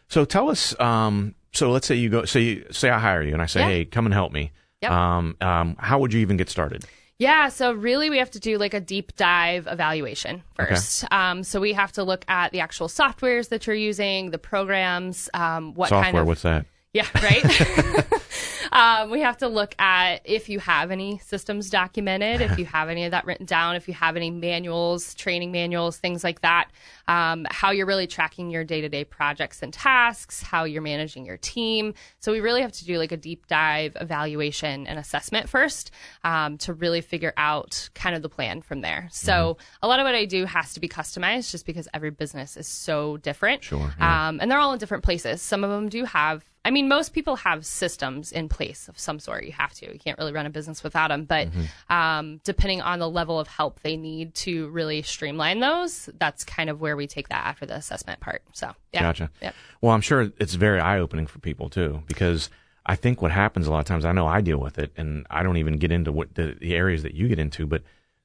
So 0.07 0.23
tell 0.25 0.49
us. 0.49 0.79
Um, 0.79 1.35
so 1.53 1.71
let's 1.71 1.87
say 1.87 1.95
you 1.95 2.09
go. 2.09 2.25
So 2.25 2.39
you 2.39 2.65
say 2.71 2.89
I 2.89 2.99
hire 2.99 3.21
you, 3.23 3.33
and 3.33 3.41
I 3.41 3.45
say, 3.47 3.61
Yeah. 3.61 3.67
hey, 3.67 3.85
come 3.85 4.05
and 4.05 4.13
help 4.13 4.31
me. 4.31 4.51
Yep. 4.81 4.91
Um, 4.91 5.37
um, 5.41 5.75
how 5.79 5.99
would 5.99 6.13
you 6.13 6.19
even 6.21 6.37
get 6.37 6.49
started? 6.49 6.85
Yeah, 7.19 7.49
so 7.49 7.71
really 7.71 8.11
we 8.11 8.19
have 8.19 8.29
to 8.31 8.39
do 8.39 8.59
like 8.59 8.75
a 8.75 8.79
deep 8.79 9.15
dive 9.15 9.67
evaluation 9.69 10.43
first. 10.55 11.03
Um, 11.11 11.43
so 11.43 11.59
we 11.59 11.73
have 11.73 11.91
to 11.93 12.03
look 12.03 12.23
at 12.27 12.51
the 12.51 12.59
actual 12.59 12.87
softwares 12.87 13.49
that 13.49 13.65
you're 13.65 13.75
using, 13.75 14.29
the 14.29 14.37
programs, 14.37 15.27
um, 15.33 15.73
what 15.73 15.89
Software. 15.89 16.03
kind 16.11 16.17
of 16.19 16.27
What's 16.27 16.43
that? 16.43 16.67
yeah, 16.93 17.07
right. 17.15 17.43
um, 18.71 19.09
we 19.09 19.21
have 19.21 19.37
to 19.37 19.47
look 19.47 19.75
at 19.79 20.21
if 20.25 20.49
you 20.49 20.59
have 20.59 20.91
any 20.91 21.19
systems 21.19 21.69
documented, 21.69 22.41
if 22.41 22.57
you 22.59 22.65
have 22.65 22.89
any 22.89 23.05
of 23.05 23.11
that 23.11 23.25
written 23.25 23.45
down, 23.45 23.75
if 23.75 23.87
you 23.87 23.93
have 23.93 24.15
any 24.15 24.31
manuals, 24.31 25.13
training 25.15 25.51
manuals, 25.51 25.97
things 25.97 26.23
like 26.23 26.41
that. 26.41 26.69
Um, 27.07 27.45
how 27.49 27.71
you're 27.71 27.85
really 27.85 28.07
tracking 28.07 28.49
your 28.49 28.63
day 28.63 28.81
to 28.81 28.89
day 28.89 29.03
projects 29.03 29.61
and 29.61 29.73
tasks, 29.73 30.41
how 30.41 30.65
you're 30.65 30.81
managing 30.81 31.25
your 31.25 31.37
team. 31.37 31.93
So 32.19 32.31
we 32.31 32.39
really 32.39 32.61
have 32.61 32.73
to 32.73 32.85
do 32.85 32.97
like 32.97 33.11
a 33.11 33.17
deep 33.17 33.47
dive 33.47 33.95
evaluation 33.99 34.87
and 34.87 34.99
assessment 34.99 35.49
first 35.49 35.91
um, 36.23 36.57
to 36.59 36.73
really 36.73 37.01
figure 37.01 37.33
out 37.37 37.89
kind 37.93 38.15
of 38.15 38.21
the 38.21 38.29
plan 38.29 38.61
from 38.61 38.81
there. 38.81 39.07
So 39.11 39.57
a 39.81 39.87
lot 39.87 39.99
of 39.99 40.05
what 40.05 40.15
I 40.15 40.25
do 40.25 40.45
has 40.45 40.73
to 40.73 40.79
be 40.79 40.89
customized 40.89 41.51
just 41.51 41.65
because 41.65 41.87
every 41.93 42.11
business 42.11 42.57
is 42.57 42.67
so 42.67 43.17
different. 43.17 43.63
Sure, 43.63 43.93
yeah. 43.97 44.27
Um, 44.27 44.39
and 44.41 44.51
they're 44.51 44.59
all 44.59 44.73
in 44.73 44.79
different 44.79 45.03
places. 45.03 45.41
Some 45.41 45.63
of 45.63 45.69
them 45.69 45.89
do 45.89 46.05
have, 46.05 46.43
I 46.67 46.71
mean, 46.71 46.89
most 46.89 47.13
people 47.13 47.37
have 47.37 47.65
systems 47.65 48.33
in 48.33 48.49
place 48.49 48.89
of 48.89 48.99
some 48.99 49.19
sort. 49.19 49.45
You 49.45 49.53
have 49.53 49.73
to. 49.75 49.85
You 49.93 49.97
can't 49.97 50.17
really 50.19 50.33
run 50.33 50.45
a 50.45 50.49
business 50.49 50.83
without 50.83 51.07
them. 51.07 51.23
But 51.23 51.47
Mm-hmm. 51.47 51.93
um, 51.93 52.41
depending 52.43 52.81
on 52.81 52.99
the 52.99 53.09
level 53.09 53.39
of 53.39 53.47
help 53.47 53.79
they 53.81 53.95
need 53.95 54.35
to 54.35 54.67
really 54.69 55.01
streamline 55.01 55.61
those, 55.61 56.09
that's 56.19 56.43
kind 56.43 56.69
of 56.69 56.81
where 56.81 56.97
we 56.97 57.07
take 57.07 57.29
that 57.29 57.45
after 57.45 57.65
the 57.65 57.75
assessment 57.75 58.19
part. 58.19 58.41
So, 58.51 58.73
yeah. 58.91 59.01
Gotcha. 59.01 59.29
Yep. 59.41 59.55
Well, 59.81 59.93
I'm 59.93 60.01
sure 60.01 60.31
it's 60.39 60.55
very 60.55 60.79
eye 60.81 60.99
opening 60.99 61.25
for 61.25 61.39
people 61.39 61.69
too, 61.69 62.03
because 62.05 62.49
I 62.85 62.95
think 62.95 63.21
what 63.21 63.31
happens 63.31 63.65
a 63.67 63.71
lot 63.71 63.79
of 63.79 63.85
times, 63.85 64.03
I 64.03 64.11
know 64.11 64.27
I 64.27 64.41
deal 64.41 64.57
with 64.57 64.77
it, 64.77 64.91
and 64.97 65.25
I 65.29 65.43
don't 65.43 65.57
even 65.57 65.77
get 65.77 65.91
into 65.91 66.11
what 66.11 66.35
the, 66.35 66.57
the 66.59 66.75
areas 66.75 67.03
that 67.03 67.13
you 67.13 67.27
get 67.29 67.39
into, 67.39 67.65
but 67.65 67.83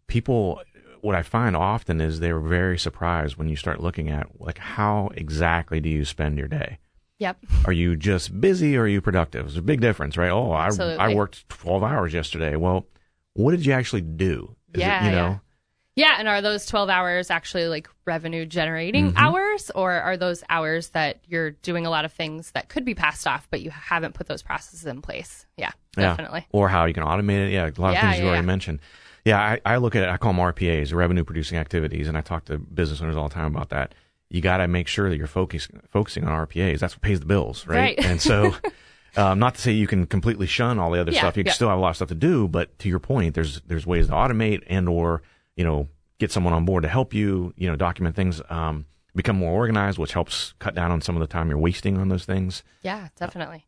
people, 0.08 0.60
what 1.00 1.14
I 1.14 1.22
find 1.22 1.56
often 1.56 2.00
is 2.00 2.18
they're 2.20 2.40
very 2.40 2.78
surprised 2.78 3.36
when 3.36 3.48
you 3.48 3.56
start 3.56 3.80
looking 3.80 4.08
at 4.08 4.40
like 4.40 4.58
how 4.58 5.10
exactly 5.14 5.80
do 5.80 5.88
you 5.88 6.04
spend 6.04 6.38
your 6.38 6.48
day. 6.48 6.78
Yep. 7.22 7.44
Are 7.66 7.72
you 7.72 7.94
just 7.94 8.40
busy 8.40 8.76
or 8.76 8.82
are 8.82 8.88
you 8.88 9.00
productive? 9.00 9.44
There's 9.46 9.56
a 9.56 9.62
big 9.62 9.80
difference, 9.80 10.16
right? 10.16 10.30
Oh, 10.30 10.50
I, 10.50 10.70
I 10.98 11.14
worked 11.14 11.48
12 11.48 11.84
hours 11.84 12.12
yesterday. 12.12 12.56
Well, 12.56 12.86
what 13.34 13.52
did 13.52 13.64
you 13.64 13.72
actually 13.72 14.00
do? 14.00 14.56
Is 14.74 14.80
Yeah, 14.80 15.04
it, 15.04 15.06
you 15.06 15.12
know, 15.12 15.40
Yeah, 15.94 16.16
and 16.18 16.26
are 16.26 16.42
those 16.42 16.66
12 16.66 16.88
hours 16.90 17.30
actually 17.30 17.68
like 17.68 17.88
revenue 18.06 18.44
generating 18.44 19.10
mm-hmm. 19.10 19.18
hours 19.18 19.70
or 19.72 19.92
are 19.92 20.16
those 20.16 20.42
hours 20.48 20.88
that 20.90 21.20
you're 21.28 21.52
doing 21.52 21.86
a 21.86 21.90
lot 21.90 22.04
of 22.04 22.12
things 22.12 22.50
that 22.52 22.68
could 22.68 22.84
be 22.84 22.94
passed 22.96 23.24
off 23.24 23.46
but 23.52 23.60
you 23.60 23.70
haven't 23.70 24.14
put 24.14 24.26
those 24.26 24.42
processes 24.42 24.84
in 24.84 25.00
place? 25.00 25.46
Yeah, 25.56 25.70
definitely. 25.94 26.48
Or 26.50 26.68
how 26.68 26.86
you 26.86 26.94
can 26.94 27.04
automate 27.04 27.46
it. 27.46 27.52
Yeah, 27.52 27.66
a 27.66 27.80
lot 27.80 27.90
of 27.90 27.94
Yeah, 27.94 28.00
things 28.00 28.18
you 28.18 28.24
yeah, 28.24 28.30
already 28.30 28.42
yeah. 28.42 28.46
mentioned. 28.46 28.80
Yeah, 29.24 29.38
I, 29.40 29.60
I 29.64 29.76
look 29.76 29.94
at 29.94 30.02
it, 30.02 30.08
I 30.08 30.16
call 30.16 30.32
them 30.32 30.42
RPAs, 30.42 30.92
revenue 30.92 31.22
producing 31.22 31.56
activities, 31.56 32.08
and 32.08 32.18
I 32.18 32.20
talk 32.22 32.46
to 32.46 32.58
business 32.58 33.00
owners 33.00 33.16
all 33.16 33.28
the 33.28 33.34
time 33.34 33.46
about 33.46 33.68
that. 33.68 33.94
You 34.32 34.40
got 34.40 34.56
to 34.58 34.66
make 34.68 34.88
sure 34.88 35.10
that 35.10 35.16
you're 35.18 35.26
focus, 35.26 35.68
focusing 35.90 36.24
on 36.24 36.46
RPAs. 36.46 36.78
That's 36.78 36.94
what 36.94 37.02
pays 37.02 37.20
the 37.20 37.26
bills, 37.26 37.66
right? 37.66 37.96
Right. 37.98 38.04
And 38.04 38.20
so, 38.20 38.54
um, 39.16 39.38
not 39.38 39.56
to 39.56 39.60
say 39.60 39.72
you 39.72 39.86
can 39.86 40.06
completely 40.06 40.46
shun 40.46 40.78
all 40.78 40.90
the 40.90 41.00
other 41.00 41.12
Yeah, 41.12 41.18
stuff. 41.20 41.36
You 41.36 41.42
yeah. 41.44 41.52
still 41.52 41.68
have 41.68 41.76
a 41.78 41.80
lot 41.80 41.90
of 41.90 41.96
stuff 41.96 42.08
to 42.08 42.14
do, 42.14 42.48
but 42.48 42.78
to 42.78 42.88
your 42.88 42.98
point, 42.98 43.34
there's 43.34 43.60
there's 43.66 43.86
ways 43.86 44.06
to 44.06 44.12
automate 44.14 44.62
and 44.66 44.88
or 44.88 45.22
you 45.54 45.64
know 45.64 45.88
get 46.18 46.32
someone 46.32 46.54
on 46.54 46.64
board 46.64 46.82
to 46.84 46.88
help 46.88 47.12
you. 47.12 47.52
You 47.56 47.68
know, 47.68 47.76
document 47.76 48.16
things, 48.16 48.40
um, 48.48 48.86
become 49.14 49.36
more 49.36 49.52
organized, 49.52 49.98
which 49.98 50.14
helps 50.14 50.54
cut 50.60 50.74
down 50.74 50.90
on 50.90 51.02
some 51.02 51.14
of 51.14 51.20
the 51.20 51.26
time 51.26 51.50
you're 51.50 51.58
wasting 51.58 51.98
on 51.98 52.08
those 52.08 52.24
things. 52.24 52.62
Yeah, 52.80 53.08
definitely. 53.16 53.66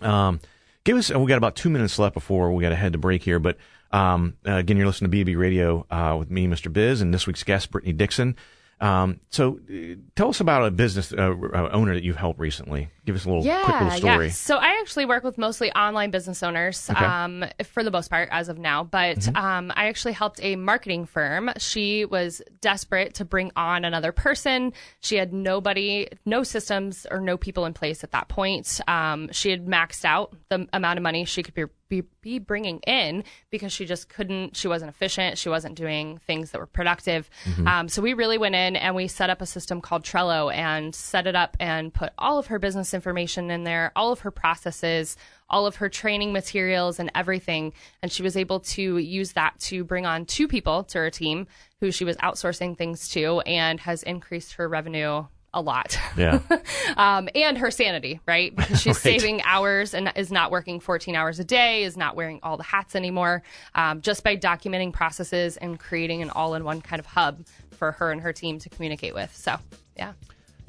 Um, 0.00 0.38
give 0.84 0.96
us. 0.96 1.10
We 1.12 1.26
got 1.26 1.38
about 1.38 1.56
two 1.56 1.68
minutes 1.68 1.98
left 1.98 2.14
before 2.14 2.52
we 2.52 2.62
got 2.62 2.68
to 2.70 2.76
head 2.76 2.92
to 2.92 2.98
break 2.98 3.22
here. 3.24 3.40
But 3.40 3.56
um, 3.90 4.36
uh, 4.46 4.52
again, 4.54 4.76
you're 4.76 4.86
listening 4.86 5.10
to 5.10 5.16
BB 5.24 5.36
Radio 5.36 5.84
uh, 5.90 6.14
with 6.16 6.30
me, 6.30 6.46
Mr. 6.46 6.72
Biz, 6.72 7.00
and 7.00 7.12
this 7.12 7.26
week's 7.26 7.42
guest, 7.42 7.72
Brittany 7.72 7.92
Dixon. 7.92 8.36
Um, 8.80 9.20
so, 9.28 9.60
uh, 9.70 9.96
tell 10.16 10.30
us 10.30 10.40
about 10.40 10.66
a 10.66 10.70
business 10.70 11.12
uh, 11.12 11.34
uh, 11.52 11.68
owner 11.72 11.94
that 11.94 12.02
you've 12.02 12.16
helped 12.16 12.40
recently. 12.40 12.88
Give 13.06 13.14
us 13.16 13.24
a 13.24 13.28
little 13.30 13.42
quick 13.42 13.80
little 13.80 13.98
story. 13.98 14.26
Yeah. 14.26 14.32
So 14.32 14.56
I 14.56 14.78
actually 14.80 15.06
work 15.06 15.24
with 15.24 15.38
mostly 15.38 15.72
online 15.72 16.10
business 16.10 16.42
owners 16.42 16.88
Okay. 16.90 17.04
um, 17.04 17.44
for 17.64 17.82
the 17.82 17.90
most 17.90 18.08
part 18.10 18.28
as 18.30 18.48
of 18.48 18.58
now. 18.58 18.84
But 18.84 19.18
Mm-hmm. 19.18 19.36
um, 19.36 19.72
I 19.74 19.86
actually 19.88 20.12
helped 20.12 20.38
a 20.42 20.56
marketing 20.56 21.06
firm. 21.06 21.50
She 21.58 22.04
was 22.04 22.42
desperate 22.60 23.14
to 23.14 23.24
bring 23.24 23.50
on 23.56 23.84
another 23.84 24.12
person. 24.12 24.72
She 25.00 25.16
had 25.16 25.32
nobody, 25.32 26.08
no 26.26 26.42
systems 26.42 27.06
or 27.10 27.20
no 27.20 27.36
people 27.36 27.64
in 27.66 27.72
place 27.72 28.04
at 28.04 28.12
that 28.12 28.28
point. 28.28 28.80
Um, 28.86 29.30
she 29.32 29.50
had 29.50 29.66
maxed 29.66 30.04
out 30.04 30.36
the 30.50 30.66
amount 30.72 30.98
of 30.98 31.02
money 31.02 31.24
she 31.24 31.42
could 31.42 31.54
be, 31.54 31.64
be, 31.88 32.02
be 32.20 32.38
bringing 32.38 32.78
in 32.80 33.24
because 33.50 33.72
she 33.72 33.84
just 33.84 34.08
couldn't, 34.08 34.56
she 34.56 34.68
wasn't 34.68 34.90
efficient. 34.90 35.38
She 35.38 35.48
wasn't 35.48 35.74
doing 35.74 36.18
things 36.26 36.50
that 36.52 36.58
were 36.58 36.66
productive. 36.66 37.28
Um, 37.66 37.88
so 37.88 38.00
we 38.02 38.12
really 38.14 38.38
went 38.38 38.54
in 38.54 38.76
and 38.76 38.94
we 38.94 39.08
set 39.08 39.28
up 39.30 39.40
a 39.40 39.46
system 39.46 39.80
called 39.80 40.04
Trello 40.04 40.54
and 40.54 40.94
set 40.94 41.26
it 41.26 41.34
up 41.34 41.56
and 41.58 41.92
put 41.92 42.12
all 42.18 42.38
of 42.38 42.46
her 42.48 42.58
business 42.58 42.94
information 43.00 43.50
in 43.50 43.64
there, 43.64 43.90
all 43.96 44.12
of 44.12 44.20
her 44.20 44.30
processes, 44.30 45.16
all 45.48 45.66
of 45.66 45.76
her 45.76 45.88
training 45.88 46.32
materials 46.34 46.98
and 47.00 47.10
everything. 47.14 47.72
And 48.02 48.12
she 48.12 48.22
was 48.22 48.36
able 48.36 48.60
to 48.60 48.98
use 48.98 49.32
that 49.32 49.58
to 49.60 49.84
bring 49.84 50.04
on 50.04 50.26
two 50.26 50.46
people 50.46 50.84
to 50.84 50.98
her 50.98 51.10
team 51.10 51.46
who 51.80 51.90
she 51.90 52.04
was 52.04 52.16
outsourcing 52.18 52.76
things 52.76 53.08
to 53.08 53.40
and 53.40 53.80
has 53.80 54.02
increased 54.02 54.52
her 54.54 54.68
revenue 54.68 55.24
a 55.54 55.60
lot. 55.60 55.98
Yeah. 56.16 56.40
um, 56.96 57.28
and 57.34 57.58
her 57.58 57.70
sanity, 57.70 58.20
right? 58.26 58.54
Because 58.60 58.80
she's 58.82 58.96
Right. 59.04 59.20
saving 59.20 59.42
hours 59.42 59.94
and 59.94 60.12
is 60.14 60.30
not 60.30 60.50
working 60.50 60.78
14 60.78 61.16
hours 61.16 61.40
a 61.40 61.44
day, 61.44 61.82
is 61.84 61.96
not 61.96 62.14
wearing 62.14 62.38
all 62.42 62.56
the 62.58 62.62
hats 62.62 62.94
anymore, 62.94 63.42
um, 63.74 64.02
just 64.02 64.22
by 64.22 64.36
documenting 64.36 64.92
processes 64.92 65.56
and 65.56 65.80
creating 65.80 66.22
an 66.22 66.30
all 66.30 66.54
in 66.54 66.62
one 66.64 66.80
kind 66.82 67.00
of 67.00 67.06
hub 67.06 67.40
for 67.72 67.92
her 67.92 68.12
and 68.12 68.20
her 68.20 68.32
team 68.32 68.58
to 68.60 68.68
communicate 68.68 69.14
with. 69.14 69.34
So, 69.34 69.56
yeah. 69.96 70.12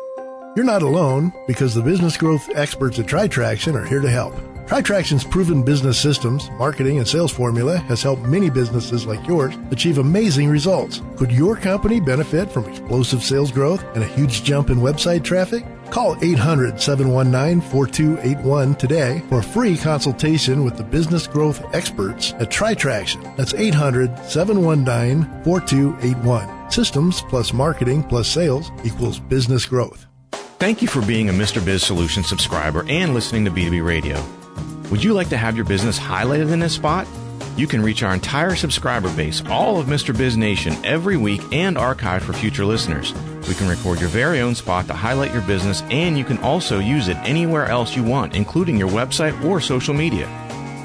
You're 0.56 0.64
not 0.64 0.84
alone 0.84 1.34
because 1.48 1.76
the 1.76 1.82
business 1.82 2.16
growth 2.16 2.50
experts 2.56 2.98
at 2.98 3.08
TriTraction 3.08 3.76
are 3.76 3.86
here 3.86 4.00
to 4.00 4.10
help. 4.10 4.34
TriTraction's 4.68 5.26
proven 5.26 5.64
business 5.64 6.00
systems, 6.00 6.50
marketing, 6.52 6.98
and 6.98 7.06
sales 7.06 7.34
formula 7.34 7.78
has 7.78 8.02
helped 8.02 8.24
many 8.24 8.50
businesses 8.50 9.06
like 9.06 9.28
yours 9.28 9.54
achieve 9.72 9.98
amazing 9.98 10.48
results. 10.48 11.02
Could 11.18 11.34
your 11.34 11.58
company 11.58 12.00
benefit 12.00 12.50
from 12.50 12.70
explosive 12.70 13.22
sales 13.22 13.52
growth 13.52 13.84
and 13.96 14.04
a 14.04 14.08
huge 14.08 14.44
jump 14.44 14.70
in 14.70 14.78
website 14.78 15.26
traffic? 15.26 15.66
Call 15.92 16.18
800 16.22 16.80
719 16.80 17.60
4281 17.70 18.76
today 18.76 19.22
for 19.28 19.40
a 19.40 19.44
free 19.44 19.76
consultation 19.76 20.64
with 20.64 20.78
the 20.78 20.84
business 20.84 21.28
growth 21.28 21.62
experts 21.76 22.32
at 22.40 22.50
TriTraction. 22.50 23.36
That's 23.36 23.54
800 23.54 24.18
719 24.20 25.44
4281. 25.44 26.72
Systems 26.72 27.22
plus 27.24 27.52
marketing 27.52 28.04
plus 28.04 28.30
sales 28.30 28.72
equals 28.86 29.20
business 29.20 29.66
growth. 29.66 30.08
Thank 30.58 30.82
you 30.82 30.88
for 30.88 31.06
being 31.06 31.28
a 31.28 31.34
Mr. 31.34 31.64
Biz 31.64 31.84
Solution 31.84 32.24
subscriber 32.24 32.86
and 32.88 33.14
listening 33.14 33.44
to 33.44 33.52
B2B 33.52 33.86
Radio. 33.86 34.24
Would 34.90 35.04
you 35.04 35.14
like 35.14 35.28
to 35.30 35.38
have 35.38 35.58
your 35.58 35.66
business 35.66 36.00
highlighted 36.00 36.50
in 36.50 36.62
this 36.62 36.74
spot? 36.76 37.06
You 37.58 37.68
can 37.68 37.84
reach 37.84 38.04
our 38.04 38.14
entire 38.14 38.56
subscriber 38.56 39.14
base, 39.18 39.44
all 39.48 39.82
of 39.82 39.88
Mr. 39.88 40.18
Biz 40.18 40.38
Nation, 40.38 40.74
every 40.86 41.18
week 41.18 41.42
and 41.52 41.78
archive 41.78 42.24
for 42.24 42.32
future 42.32 42.64
listeners. 42.64 43.14
We 43.50 43.54
can 43.54 43.68
record 43.68 44.00
your 44.00 44.08
very 44.08 44.40
own 44.40 44.56
spot 44.56 44.88
to 44.88 44.94
highlight 44.94 45.34
your 45.34 45.42
business, 45.42 45.82
and 45.90 46.18
you 46.18 46.24
can 46.24 46.38
also 46.38 46.80
use 46.80 47.10
it 47.10 47.18
anywhere 47.18 47.66
else 47.66 47.94
you 47.94 48.04
want, 48.04 48.34
including 48.34 48.78
your 48.78 48.90
website 48.90 49.44
or 49.44 49.60
social 49.60 49.94
media. 49.94 50.26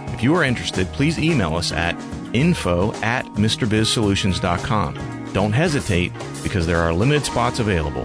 If 0.08 0.20
you 0.20 0.34
are 0.34 0.42
interested, 0.42 0.88
please 0.88 1.16
email 1.16 1.54
us 1.54 1.70
at 1.70 1.94
info 2.32 2.92
at 3.02 3.24
MrBizSolutions.com. 3.34 5.32
Don't 5.32 5.52
hesitate 5.52 6.12
because 6.42 6.66
there 6.66 6.78
are 6.78 6.92
limited 6.92 7.24
spots 7.24 7.60
available. 7.60 8.04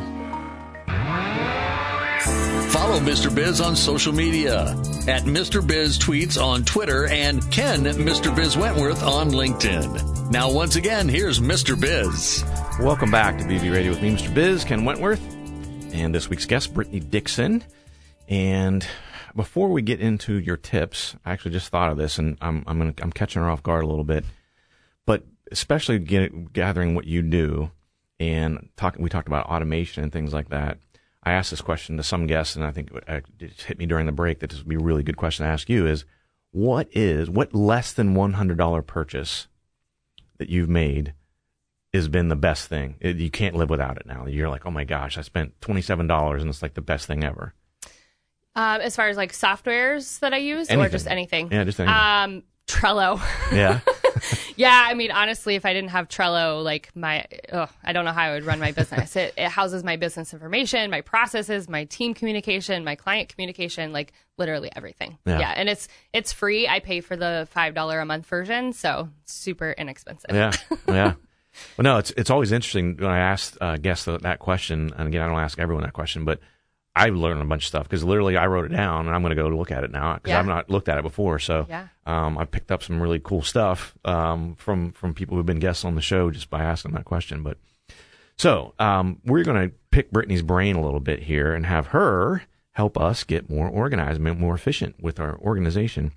Follow 2.76 3.00
Mr. 3.00 3.34
Biz 3.34 3.62
on 3.62 3.74
social 3.74 4.12
media 4.12 4.64
at 5.08 5.24
Mr. 5.24 5.66
Biz 5.66 5.98
Tweets 5.98 6.38
on 6.38 6.66
Twitter 6.66 7.08
and 7.08 7.50
Ken 7.50 7.86
Mr. 7.86 8.36
Biz 8.36 8.58
Wentworth 8.58 9.02
on 9.02 9.30
LinkedIn. 9.30 10.30
Now, 10.30 10.52
once 10.52 10.76
again, 10.76 11.08
here's 11.08 11.40
Mr. 11.40 11.80
Biz. 11.80 12.44
Welcome 12.82 13.12
back 13.12 13.38
to 13.38 13.46
BB 13.46 13.72
Radio 13.72 13.92
with 13.92 14.02
me, 14.02 14.14
Mr. 14.18 14.34
Biz, 14.34 14.66
Ken 14.66 14.84
Wentworth, 14.84 15.22
and 15.94 16.14
this 16.14 16.30
week's 16.30 16.46
guest, 16.46 16.74
Brittany 16.74 17.00
Dixon. 17.00 17.64
And 18.28 18.86
before 19.38 19.70
we 19.70 19.82
get 19.82 20.02
into 20.02 20.38
your 20.38 20.58
tips, 20.58 21.16
I 21.24 21.32
actually 21.32 21.52
just 21.52 21.70
thought 21.70 21.94
of 21.94 21.98
this, 21.98 22.20
and 22.20 22.38
I'm 22.42 22.66
I'm, 22.68 22.78
gonna, 22.78 22.94
I'm 23.02 23.14
catching 23.14 23.42
her 23.42 23.50
off 23.50 23.64
guard 23.64 23.86
a 23.86 23.88
little 23.88 24.04
bit, 24.04 24.26
but 25.06 25.24
especially 25.50 26.00
get, 26.00 26.52
gathering 26.52 26.94
what 26.94 27.06
you 27.06 27.22
do 27.22 27.72
and 28.20 28.68
talking. 28.76 29.02
We 29.02 29.10
talked 29.10 29.30
about 29.30 29.46
automation 29.46 30.04
and 30.04 30.12
things 30.12 30.34
like 30.34 30.50
that. 30.50 30.78
I 31.26 31.34
asked 31.34 31.50
this 31.50 31.62
question 31.62 31.98
to 31.98 32.04
some 32.04 32.28
guests, 32.28 32.56
and 32.56 32.64
I 32.64 32.72
think 32.72 32.92
it 33.40 33.62
hit 33.62 33.80
me 33.80 33.86
during 33.86 34.06
the 34.06 34.12
break 34.12 34.40
that 34.40 34.50
this 34.52 34.60
would 34.60 34.70
be 34.70 34.76
a 34.76 34.80
really 34.80 35.04
good 35.04 35.18
question 35.18 35.46
to 35.46 35.52
ask 35.52 35.70
you: 35.70 35.88
is 35.88 36.06
what 36.52 36.88
is 36.92 37.30
what 37.30 37.54
less 37.54 37.94
than 37.94 38.14
one 38.14 38.34
hundred 38.34 38.58
dollar 38.58 38.82
purchase 38.82 39.48
that 40.38 40.50
you've 40.50 40.70
made? 40.70 41.14
has 41.96 42.08
been 42.08 42.28
the 42.28 42.36
best 42.36 42.68
thing. 42.68 42.96
It, 43.00 43.16
you 43.16 43.32
can't 43.32 43.56
live 43.56 43.70
without 43.70 43.98
it 43.98 44.06
now. 44.06 44.26
You're 44.28 44.50
like, 44.50 44.66
oh 44.66 44.72
my 44.72 44.84
gosh, 44.84 45.18
I 45.18 45.22
spent 45.22 45.60
twenty 45.62 45.82
seven 45.82 46.08
dollars 46.08 46.42
and 46.42 46.50
it's 46.50 46.62
like 46.62 46.74
the 46.74 46.82
best 46.82 47.08
thing 47.08 47.24
ever. 47.24 47.54
Um, 48.56 48.82
as 48.82 48.96
far 48.96 49.10
as 49.10 49.18
like 49.18 49.34
softwares 49.34 50.20
that 50.20 50.34
I 50.34 50.38
use 50.38 50.70
anything. 50.70 50.86
or 50.86 50.90
just 50.90 51.08
anything. 51.08 51.52
Yeah, 51.52 51.64
just 51.64 51.80
anything. 51.80 51.96
Um, 51.96 52.44
Trello. 52.68 53.22
Yeah. 53.52 53.80
yeah, 54.56 54.86
I 54.88 54.94
mean, 54.94 55.12
honestly, 55.12 55.56
if 55.56 55.66
I 55.66 55.74
didn't 55.74 55.90
have 55.90 56.08
Trello, 56.08 56.64
like 56.64 56.90
my, 56.96 57.26
ugh, 57.52 57.70
I 57.84 57.94
don't 57.94 58.06
know 58.06 58.12
how 58.12 58.24
I 58.24 58.34
would 58.34 58.46
run 58.46 58.60
my 58.60 58.72
business. 58.72 59.16
it, 59.16 59.34
it 59.38 59.50
houses 59.50 59.84
my 59.84 59.96
business 59.96 60.34
information, 60.34 60.90
my 60.90 61.02
processes, 61.02 61.70
my 61.70 61.86
team 61.86 62.14
communication, 62.14 62.84
my 62.84 62.96
client 62.96 63.30
communication, 63.30 63.92
like 63.92 64.14
literally 64.38 64.72
everything. 64.76 65.18
Yeah. 65.26 65.40
yeah. 65.40 65.54
and 65.56 65.70
it's 65.70 65.88
it's 66.14 66.32
free. 66.32 66.68
I 66.68 66.80
pay 66.80 67.02
for 67.02 67.16
the 67.16 67.48
five 67.52 67.74
dollar 67.74 68.00
a 68.00 68.06
month 68.06 68.26
version, 68.26 68.74
so 68.74 69.10
super 69.26 69.72
inexpensive. 69.72 70.32
Yeah, 70.32 70.52
yeah. 70.88 71.14
Well, 71.78 71.84
no, 71.84 71.98
it's 71.98 72.12
it's 72.12 72.30
always 72.30 72.52
interesting 72.52 72.98
when 72.98 73.10
I 73.10 73.20
ask 73.20 73.56
uh, 73.62 73.78
guests 73.78 74.06
that 74.06 74.40
question, 74.40 74.92
and 74.96 75.08
again, 75.08 75.22
I 75.22 75.28
don't 75.28 75.40
ask 75.40 75.60
everyone 75.60 75.84
that 75.84 75.94
question, 75.94 76.26
but 76.26 76.40
I 76.96 77.10
learned 77.10 77.42
a 77.42 77.46
bunch 77.46 77.64
of 77.64 77.68
stuff 77.68 77.84
because 77.84 78.04
literally 78.04 78.38
I 78.38 78.48
wrote 78.48 78.66
it 78.66 78.76
down, 78.76 79.08
and 79.08 79.16
I'm 79.16 79.22
going 79.22 79.36
to 79.36 79.42
go 79.42 79.50
look 79.50 79.72
at 79.72 79.84
it 79.84 79.92
now 79.92 80.16
because 80.16 80.30
yeah. 80.30 80.40
I've 80.40 80.46
not 80.46 80.70
looked 80.70 80.88
at 80.88 80.98
it 80.98 81.04
before. 81.04 81.40
So 81.40 81.66
yeah. 81.70 81.88
um, 82.06 82.38
I 82.38 82.46
picked 82.46 82.72
up 82.72 82.84
some 82.84 83.02
really 83.02 83.20
cool 83.20 83.42
stuff 83.42 83.94
um, 84.06 84.56
from 84.56 84.92
from 84.94 85.14
people 85.14 85.36
who've 85.36 85.46
been 85.46 85.60
guests 85.60 85.84
on 85.84 85.96
the 85.96 86.02
show 86.02 86.32
just 86.32 86.50
by 86.50 86.64
asking 86.64 86.94
that 86.94 87.06
question. 87.06 87.44
But 87.44 87.58
so 88.38 88.74
um, 88.80 89.20
we're 89.26 89.44
going 89.44 89.70
to 89.70 89.76
pick 89.92 90.12
Brittany's 90.12 90.42
brain 90.42 90.76
a 90.76 90.82
little 90.82 91.00
bit 91.00 91.24
here 91.24 91.54
and 91.54 91.66
have 91.66 91.88
her 91.88 92.44
help 92.72 92.98
us 92.98 93.24
get 93.24 93.50
more 93.50 93.70
organized, 93.70 94.20
more 94.20 94.54
efficient 94.54 95.02
with 95.02 95.18
our 95.20 95.38
organization. 95.38 96.12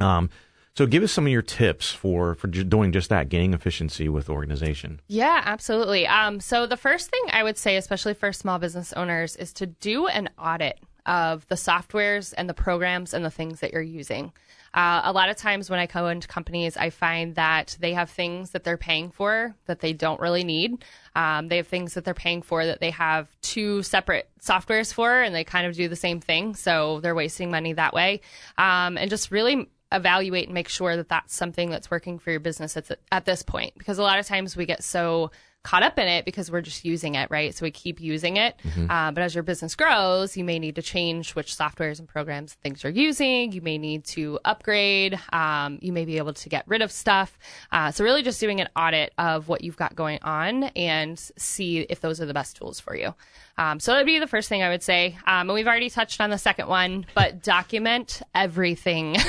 Um, 0.00 0.30
so 0.78 0.86
give 0.86 1.02
us 1.02 1.10
some 1.10 1.26
of 1.26 1.32
your 1.32 1.42
tips 1.42 1.90
for 1.90 2.36
for 2.36 2.46
doing 2.46 2.92
just 2.92 3.08
that, 3.08 3.28
gaining 3.28 3.52
efficiency 3.52 4.08
with 4.08 4.30
organization. 4.30 5.00
Yeah, 5.08 5.42
absolutely. 5.44 6.06
Um, 6.06 6.38
so 6.38 6.66
the 6.68 6.76
first 6.76 7.10
thing 7.10 7.20
I 7.32 7.42
would 7.42 7.58
say, 7.58 7.74
especially 7.74 8.14
for 8.14 8.32
small 8.32 8.60
business 8.60 8.92
owners, 8.92 9.34
is 9.34 9.52
to 9.54 9.66
do 9.66 10.06
an 10.06 10.30
audit 10.38 10.78
of 11.04 11.44
the 11.48 11.56
softwares 11.56 12.32
and 12.38 12.48
the 12.48 12.54
programs 12.54 13.12
and 13.12 13.24
the 13.24 13.30
things 13.30 13.58
that 13.58 13.72
you're 13.72 13.82
using. 13.82 14.32
Uh, 14.72 15.00
a 15.02 15.12
lot 15.12 15.30
of 15.30 15.36
times 15.36 15.68
when 15.68 15.80
I 15.80 15.86
go 15.86 16.06
into 16.06 16.28
companies, 16.28 16.76
I 16.76 16.90
find 16.90 17.34
that 17.34 17.76
they 17.80 17.94
have 17.94 18.08
things 18.08 18.50
that 18.50 18.62
they're 18.62 18.76
paying 18.76 19.10
for 19.10 19.56
that 19.66 19.80
they 19.80 19.92
don't 19.92 20.20
really 20.20 20.44
need. 20.44 20.84
Um, 21.16 21.48
they 21.48 21.56
have 21.56 21.66
things 21.66 21.94
that 21.94 22.04
they're 22.04 22.14
paying 22.14 22.42
for 22.42 22.64
that 22.64 22.78
they 22.78 22.90
have 22.90 23.26
two 23.40 23.82
separate 23.82 24.30
softwares 24.40 24.94
for, 24.94 25.22
and 25.22 25.34
they 25.34 25.42
kind 25.42 25.66
of 25.66 25.74
do 25.74 25.88
the 25.88 25.96
same 25.96 26.20
thing. 26.20 26.54
So 26.54 27.00
they're 27.00 27.16
wasting 27.16 27.50
money 27.50 27.72
that 27.72 27.94
way. 27.94 28.20
Um, 28.58 28.96
and 28.96 29.10
just 29.10 29.32
really 29.32 29.68
evaluate 29.92 30.46
and 30.46 30.54
make 30.54 30.68
sure 30.68 30.96
that 30.96 31.08
that's 31.08 31.34
something 31.34 31.70
that's 31.70 31.90
working 31.90 32.18
for 32.18 32.30
your 32.30 32.40
business 32.40 32.76
at, 32.76 32.86
the, 32.86 32.98
at 33.10 33.24
this 33.24 33.42
point 33.42 33.72
because 33.78 33.98
a 33.98 34.02
lot 34.02 34.18
of 34.18 34.26
times 34.26 34.56
we 34.56 34.66
get 34.66 34.84
so 34.84 35.30
caught 35.64 35.82
up 35.82 35.98
in 35.98 36.08
it 36.08 36.24
because 36.24 36.50
we're 36.50 36.62
just 36.62 36.84
using 36.84 37.14
it, 37.14 37.30
right? 37.30 37.54
So 37.54 37.64
we 37.64 37.70
keep 37.70 38.00
using 38.00 38.36
it. 38.36 38.56
Mm-hmm. 38.62 38.90
Uh, 38.90 39.10
but 39.10 39.22
as 39.22 39.34
your 39.34 39.42
business 39.42 39.74
grows, 39.74 40.36
you 40.36 40.44
may 40.44 40.58
need 40.58 40.76
to 40.76 40.82
change 40.82 41.34
which 41.34 41.54
softwares 41.54 41.98
and 41.98 42.08
programs 42.08 42.52
and 42.52 42.62
things 42.62 42.82
you're 42.82 42.92
using. 42.92 43.52
You 43.52 43.60
may 43.60 43.76
need 43.76 44.04
to 44.06 44.38
upgrade. 44.44 45.18
Um, 45.32 45.78
you 45.82 45.92
may 45.92 46.04
be 46.04 46.16
able 46.16 46.32
to 46.32 46.48
get 46.48 46.66
rid 46.66 46.80
of 46.80 46.92
stuff. 46.92 47.38
Uh, 47.72 47.90
so 47.90 48.04
really 48.04 48.22
just 48.22 48.40
doing 48.40 48.60
an 48.60 48.68
audit 48.76 49.12
of 49.18 49.48
what 49.48 49.62
you've 49.62 49.76
got 49.76 49.94
going 49.94 50.20
on 50.22 50.64
and 50.64 51.18
see 51.18 51.80
if 51.80 52.00
those 52.00 52.20
are 52.20 52.26
the 52.26 52.34
best 52.34 52.56
tools 52.56 52.80
for 52.80 52.96
you. 52.96 53.14
Um, 53.58 53.80
so 53.80 53.92
that 53.92 53.98
would 53.98 54.06
be 54.06 54.20
the 54.20 54.28
first 54.28 54.48
thing 54.48 54.62
I 54.62 54.70
would 54.70 54.82
say. 54.82 55.18
Um, 55.26 55.50
and 55.50 55.54
we've 55.54 55.66
already 55.66 55.90
touched 55.90 56.20
on 56.20 56.30
the 56.30 56.38
second 56.38 56.68
one, 56.68 57.04
but 57.14 57.42
document 57.42 58.22
everything. 58.34 59.16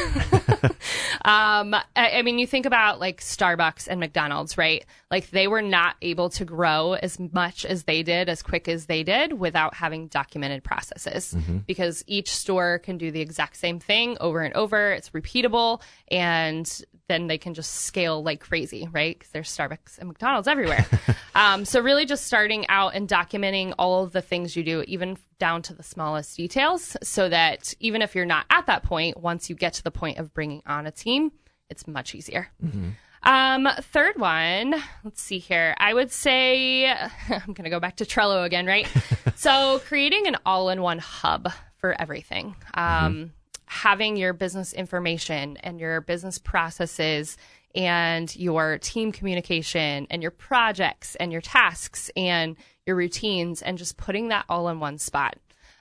um, 1.26 1.74
I, 1.74 1.84
I, 1.96 2.22
mean, 2.22 2.40
you 2.40 2.48
think 2.48 2.66
about 2.66 3.00
like 3.00 3.22
Starbucks 3.22 3.88
and 3.88 4.00
McDonald's, 4.00 4.58
right? 4.58 4.86
Like 5.12 5.30
they 5.30 5.48
were 5.48 5.62
not 5.62 5.96
able 6.02 6.30
to 6.32 6.46
grow 6.46 6.94
as 6.94 7.20
much 7.20 7.66
as 7.66 7.84
they 7.84 8.04
did, 8.04 8.30
as 8.30 8.42
quick 8.42 8.68
as 8.68 8.86
they 8.86 9.04
did, 9.04 9.34
without 9.34 9.74
having 9.74 10.08
documented 10.08 10.64
processes. 10.64 11.34
Mm-hmm. 11.34 11.58
Because 11.68 12.04
each 12.08 12.30
store 12.30 12.80
can 12.80 12.98
do 12.98 13.12
the 13.12 13.22
exact 13.22 13.58
same 13.58 13.80
thing 13.80 14.18
over 14.20 14.42
and 14.42 14.54
over. 14.56 14.92
It's 14.92 15.10
repeatable, 15.10 15.82
and 16.10 16.84
then 17.10 17.28
they 17.28 17.38
can 17.38 17.54
just 17.54 17.72
scale 17.74 18.24
like 18.24 18.40
crazy, 18.40 18.88
right? 18.92 19.18
Because 19.18 19.32
there's 19.32 19.50
Starbucks 19.50 19.98
and 19.98 20.08
McDonald's 20.08 20.48
everywhere. 20.48 20.86
um, 21.36 21.66
so 21.66 21.82
really, 21.82 22.06
just 22.06 22.26
starting 22.26 22.66
out 22.70 22.96
and 22.96 23.10
documenting 23.10 23.74
all 23.78 24.04
of 24.04 24.14
the 24.14 24.22
things 24.22 24.56
you 24.56 24.64
do, 24.64 24.84
even 24.88 25.18
down 25.40 25.62
to 25.64 25.74
the 25.74 25.84
smallest 25.84 26.38
details, 26.38 26.96
so 27.04 27.28
that 27.28 27.74
even 27.80 28.02
if 28.02 28.16
you're 28.16 28.26
not 28.26 28.46
at 28.50 28.68
that 28.68 28.84
point, 28.84 29.18
once 29.18 29.50
you 29.50 29.56
get 29.56 29.74
to 29.74 29.84
the 29.84 29.92
point 29.92 30.20
of 30.20 30.34
bringing 30.34 30.62
on 30.66 30.86
a 30.86 30.92
team, 30.92 31.32
it's 31.70 31.88
much 31.88 32.16
easier. 32.16 32.48
Mm-hmm. 32.64 32.92
Um, 33.24 33.68
third 33.82 34.18
one, 34.18 34.76
let's 35.04 35.22
see 35.22 35.40
here. 35.40 35.76
I 35.78 35.94
would 35.94 36.12
say 36.12 36.86
I'm 37.30 37.54
going 37.54 37.66
to 37.66 37.70
go 37.70 37.80
back 37.80 37.98
to 37.98 38.06
Trello 38.06 38.46
again, 38.46 38.66
right? 38.66 38.88
so 39.36 39.82
creating 39.86 40.28
an 40.28 40.38
all-in-one 40.46 41.00
hub 41.00 41.52
for 41.78 42.00
everything. 42.00 42.56
Um, 42.76 42.86
mm-hmm 42.86 43.24
having 43.70 44.18
your 44.18 44.34
business 44.34 44.74
information 44.74 45.56
and 45.58 45.80
your 45.80 46.02
business 46.02 46.40
processes 46.40 47.38
and 47.76 48.36
your 48.36 48.80
team 48.80 49.12
communication 49.12 50.08
and 50.10 50.24
your 50.24 50.32
projects 50.32 51.14
and 51.16 51.32
your 51.32 51.40
tasks 51.40 52.10
and 52.18 52.58
your 52.88 52.96
routines 52.96 53.62
and 53.62 53.78
just 53.78 53.96
putting 53.96 54.30
that 54.30 54.44
all 54.50 54.70
in 54.70 54.80
one 54.80 54.98
spot. 54.98 55.38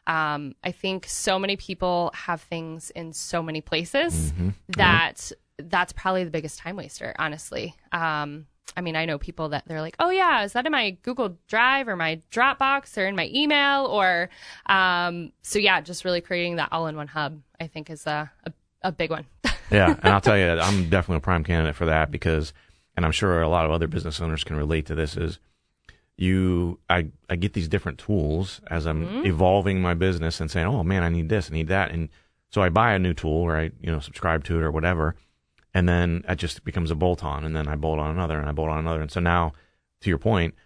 Um, 0.07 0.55
I 0.62 0.70
think 0.70 1.07
so 1.07 1.38
many 1.38 1.57
people 1.57 2.11
have 2.14 2.42
things 2.42 2.90
in 2.90 3.14
so 3.14 3.42
many 3.42 3.62
places 3.62 4.33
mm-hmm. 4.33 4.51
that 4.77 5.33
that's 5.57 5.94
probably 5.94 6.24
the 6.24 6.31
biggest 6.31 6.59
time 6.59 6.77
waster, 6.77 7.14
honestly. 7.18 7.74
Um, 7.90 8.46
I 8.76 8.81
mean, 8.81 8.96
I 8.96 9.04
know 9.04 9.18
people 9.18 9.50
that 9.50 9.64
they're 9.66 9.81
like, 9.81 9.96
oh, 9.98 10.11
yeah, 10.11 10.44
is 10.44 10.52
that 10.52 10.66
in 10.66 10.72
my 10.72 10.90
Google 11.02 11.37
Drive 11.48 11.88
or 11.88 11.96
my 11.96 12.20
Dropbox 12.31 12.96
or 12.98 13.07
in 13.07 13.16
my 13.16 13.31
email? 13.35 13.87
Or, 13.87 14.31
um, 14.66 15.33
so 15.42 15.59
yeah, 15.59 15.81
just 15.81 16.04
really 16.04 16.20
creating 16.20 16.57
that 16.57 16.68
all 16.72 16.87
in 16.87 16.96
one 16.96 17.09
hub, 17.09 17.40
I 17.61 17.66
think, 17.66 17.90
is 17.90 18.07
a, 18.07 18.31
a, 18.44 18.52
a 18.83 18.92
big 18.92 19.11
one. 19.11 19.26
yeah. 19.70 19.96
And 20.02 20.12
I'll 20.12 20.20
tell 20.20 20.38
you, 20.38 20.48
I'm 20.48 20.88
definitely 20.88 21.18
a 21.18 21.20
prime 21.20 21.44
candidate 21.44 21.76
for 21.76 21.87
that 21.87 22.11
because, 22.11 22.52
and 22.96 23.04
I'm 23.04 23.12
sure 23.12 23.42
a 23.42 23.48
lot 23.48 23.64
of 23.64 23.70
other 23.70 23.87
business 23.87 24.20
owners 24.20 24.44
can 24.44 24.57
relate 24.57 24.87
to 24.87 24.94
this, 24.94 25.16
is 25.16 25.38
you, 26.16 26.78
I, 26.90 27.09
I 27.31 27.37
get 27.37 27.52
these 27.52 27.68
different 27.68 27.98
tools 27.98 28.61
as 28.68 28.87
I'm 28.87 29.07
mm-hmm. 29.07 29.26
evolving 29.26 29.81
my 29.81 29.94
business 29.94 30.40
and 30.40 30.50
saying, 30.50 30.66
oh, 30.66 30.83
man, 30.83 31.02
I 31.02 31.09
need 31.09 31.28
this, 31.28 31.50
I 31.50 31.54
need 31.54 31.68
that. 31.68 31.90
And 31.90 32.09
so 32.50 32.62
I 32.62 32.68
buy 32.68 32.92
a 32.92 32.98
new 32.98 33.14
tool 33.14 33.42
or 33.42 33.57
I, 33.57 33.70
you 33.81 33.90
know, 33.92 34.00
subscribe 34.00 34.44
to 34.44 34.59
it 34.59 34.62
or 34.62 34.70
whatever 34.70 35.16
and 35.78 35.88
then 35.88 36.24
it 36.28 36.36
just 36.36 36.64
becomes 36.64 36.90
a 36.90 36.96
bolt 36.96 37.22
on, 37.22 37.44
and 37.44 37.54
then 37.54 37.68
I 37.68 37.76
bolt 37.76 38.00
on 38.00 38.10
another, 38.10 38.40
and 38.40 38.48
I 38.48 38.52
bolt 38.52 38.68
on 38.68 38.80
another, 38.80 39.00
and 39.00 39.12
so 39.12 39.20
now, 39.20 39.52
to 40.00 40.10
your 40.10 40.18
point, 40.18 40.56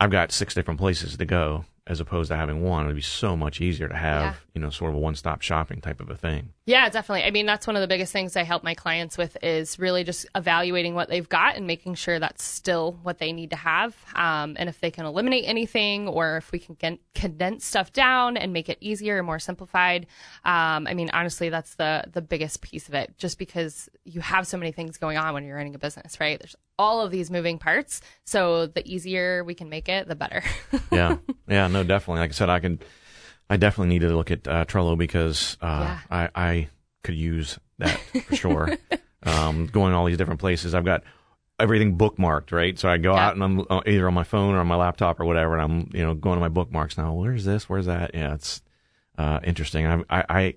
I've 0.00 0.10
got 0.10 0.32
six 0.32 0.54
different 0.54 0.80
places 0.80 1.18
to 1.18 1.26
go 1.26 1.66
as 1.92 2.00
opposed 2.00 2.30
to 2.30 2.36
having 2.36 2.62
one. 2.62 2.84
It'd 2.86 2.96
be 2.96 3.02
so 3.02 3.36
much 3.36 3.60
easier 3.60 3.86
to 3.86 3.94
have, 3.94 4.22
Yeah. 4.22 4.34
you 4.54 4.60
know, 4.60 4.70
sort 4.70 4.90
of 4.90 4.96
a 4.96 4.98
one 4.98 5.14
stop 5.14 5.42
shopping 5.42 5.80
type 5.80 6.00
of 6.00 6.10
a 6.10 6.16
thing. 6.16 6.52
Yeah, 6.66 6.88
definitely. 6.88 7.24
I 7.24 7.30
mean, 7.30 7.44
that's 7.46 7.66
one 7.66 7.76
of 7.76 7.80
the 7.82 7.88
biggest 7.88 8.12
things 8.12 8.36
I 8.36 8.42
help 8.44 8.62
my 8.64 8.74
clients 8.74 9.18
with 9.18 9.36
is 9.42 9.78
really 9.78 10.02
just 10.04 10.26
evaluating 10.34 10.94
what 10.94 11.08
they've 11.08 11.28
got 11.28 11.56
and 11.56 11.66
making 11.66 11.94
sure 11.94 12.18
that's 12.18 12.42
still 12.42 12.98
what 13.02 13.18
they 13.18 13.32
need 13.32 13.50
to 13.50 13.56
have. 13.56 13.96
Um, 14.14 14.56
and 14.58 14.68
if 14.68 14.80
they 14.80 14.90
can 14.90 15.04
eliminate 15.04 15.44
anything 15.46 16.08
or 16.08 16.36
if 16.38 16.50
we 16.52 16.58
can 16.58 16.74
get, 16.76 16.98
condense 17.14 17.64
stuff 17.64 17.92
down 17.92 18.36
and 18.36 18.52
make 18.52 18.68
it 18.68 18.78
easier 18.80 19.18
and 19.18 19.26
more 19.26 19.38
simplified. 19.38 20.06
Um, 20.44 20.86
I 20.86 20.94
mean, 20.94 21.10
honestly, 21.12 21.48
that's 21.50 21.74
the, 21.74 22.04
the 22.12 22.22
biggest 22.22 22.62
piece 22.62 22.88
of 22.88 22.94
it 22.94 23.14
just 23.18 23.38
because 23.38 23.88
you 24.04 24.20
have 24.20 24.46
so 24.46 24.56
many 24.56 24.72
things 24.72 24.96
going 24.98 25.18
on 25.18 25.34
when 25.34 25.44
you're 25.44 25.56
running 25.56 25.74
a 25.74 25.78
business, 25.78 26.18
right? 26.20 26.38
There's 26.38 26.56
all 26.82 27.00
of 27.00 27.10
these 27.10 27.30
moving 27.30 27.58
parts. 27.58 28.00
So 28.24 28.66
the 28.66 28.82
easier 28.86 29.44
we 29.44 29.54
can 29.54 29.68
make 29.68 29.88
it, 29.88 30.08
the 30.08 30.14
better. 30.16 30.42
yeah, 30.90 31.16
yeah, 31.48 31.68
no, 31.68 31.84
definitely. 31.84 32.20
Like 32.20 32.30
I 32.30 32.34
said, 32.34 32.50
I 32.50 32.58
can, 32.60 32.80
I 33.48 33.56
definitely 33.56 33.94
need 33.94 34.06
to 34.06 34.14
look 34.16 34.30
at 34.30 34.46
uh, 34.48 34.64
Trello 34.66 34.98
because 34.98 35.56
uh, 35.60 35.96
I, 36.10 36.28
I 36.34 36.68
could 37.04 37.14
use 37.14 37.58
that 37.78 38.00
for 38.26 38.34
sure. 38.34 38.76
um, 39.22 39.66
going 39.66 39.94
all 39.94 40.04
these 40.06 40.16
different 40.16 40.40
places, 40.40 40.74
I've 40.74 40.84
got 40.84 41.04
everything 41.60 41.96
bookmarked, 41.96 42.50
right? 42.52 42.78
So 42.78 42.88
I 42.88 42.98
go 42.98 43.14
Yeah. 43.14 43.26
out 43.26 43.34
and 43.34 43.44
I'm 43.44 43.60
uh, 43.70 43.80
either 43.86 44.06
on 44.08 44.14
my 44.14 44.24
phone 44.24 44.54
or 44.54 44.58
on 44.58 44.66
my 44.66 44.76
laptop 44.76 45.20
or 45.20 45.24
whatever, 45.24 45.56
and 45.56 45.62
I'm 45.62 45.90
you 45.92 46.02
know 46.04 46.14
going 46.14 46.36
to 46.36 46.40
my 46.40 46.48
bookmarks 46.48 46.98
now. 46.98 47.12
Where's 47.12 47.44
this? 47.44 47.68
Where's 47.68 47.86
that? 47.86 48.12
Yeah, 48.14 48.34
it's 48.34 48.62
uh, 49.18 49.38
interesting. 49.44 49.86
I, 49.86 50.02
I, 50.10 50.24
I 50.28 50.54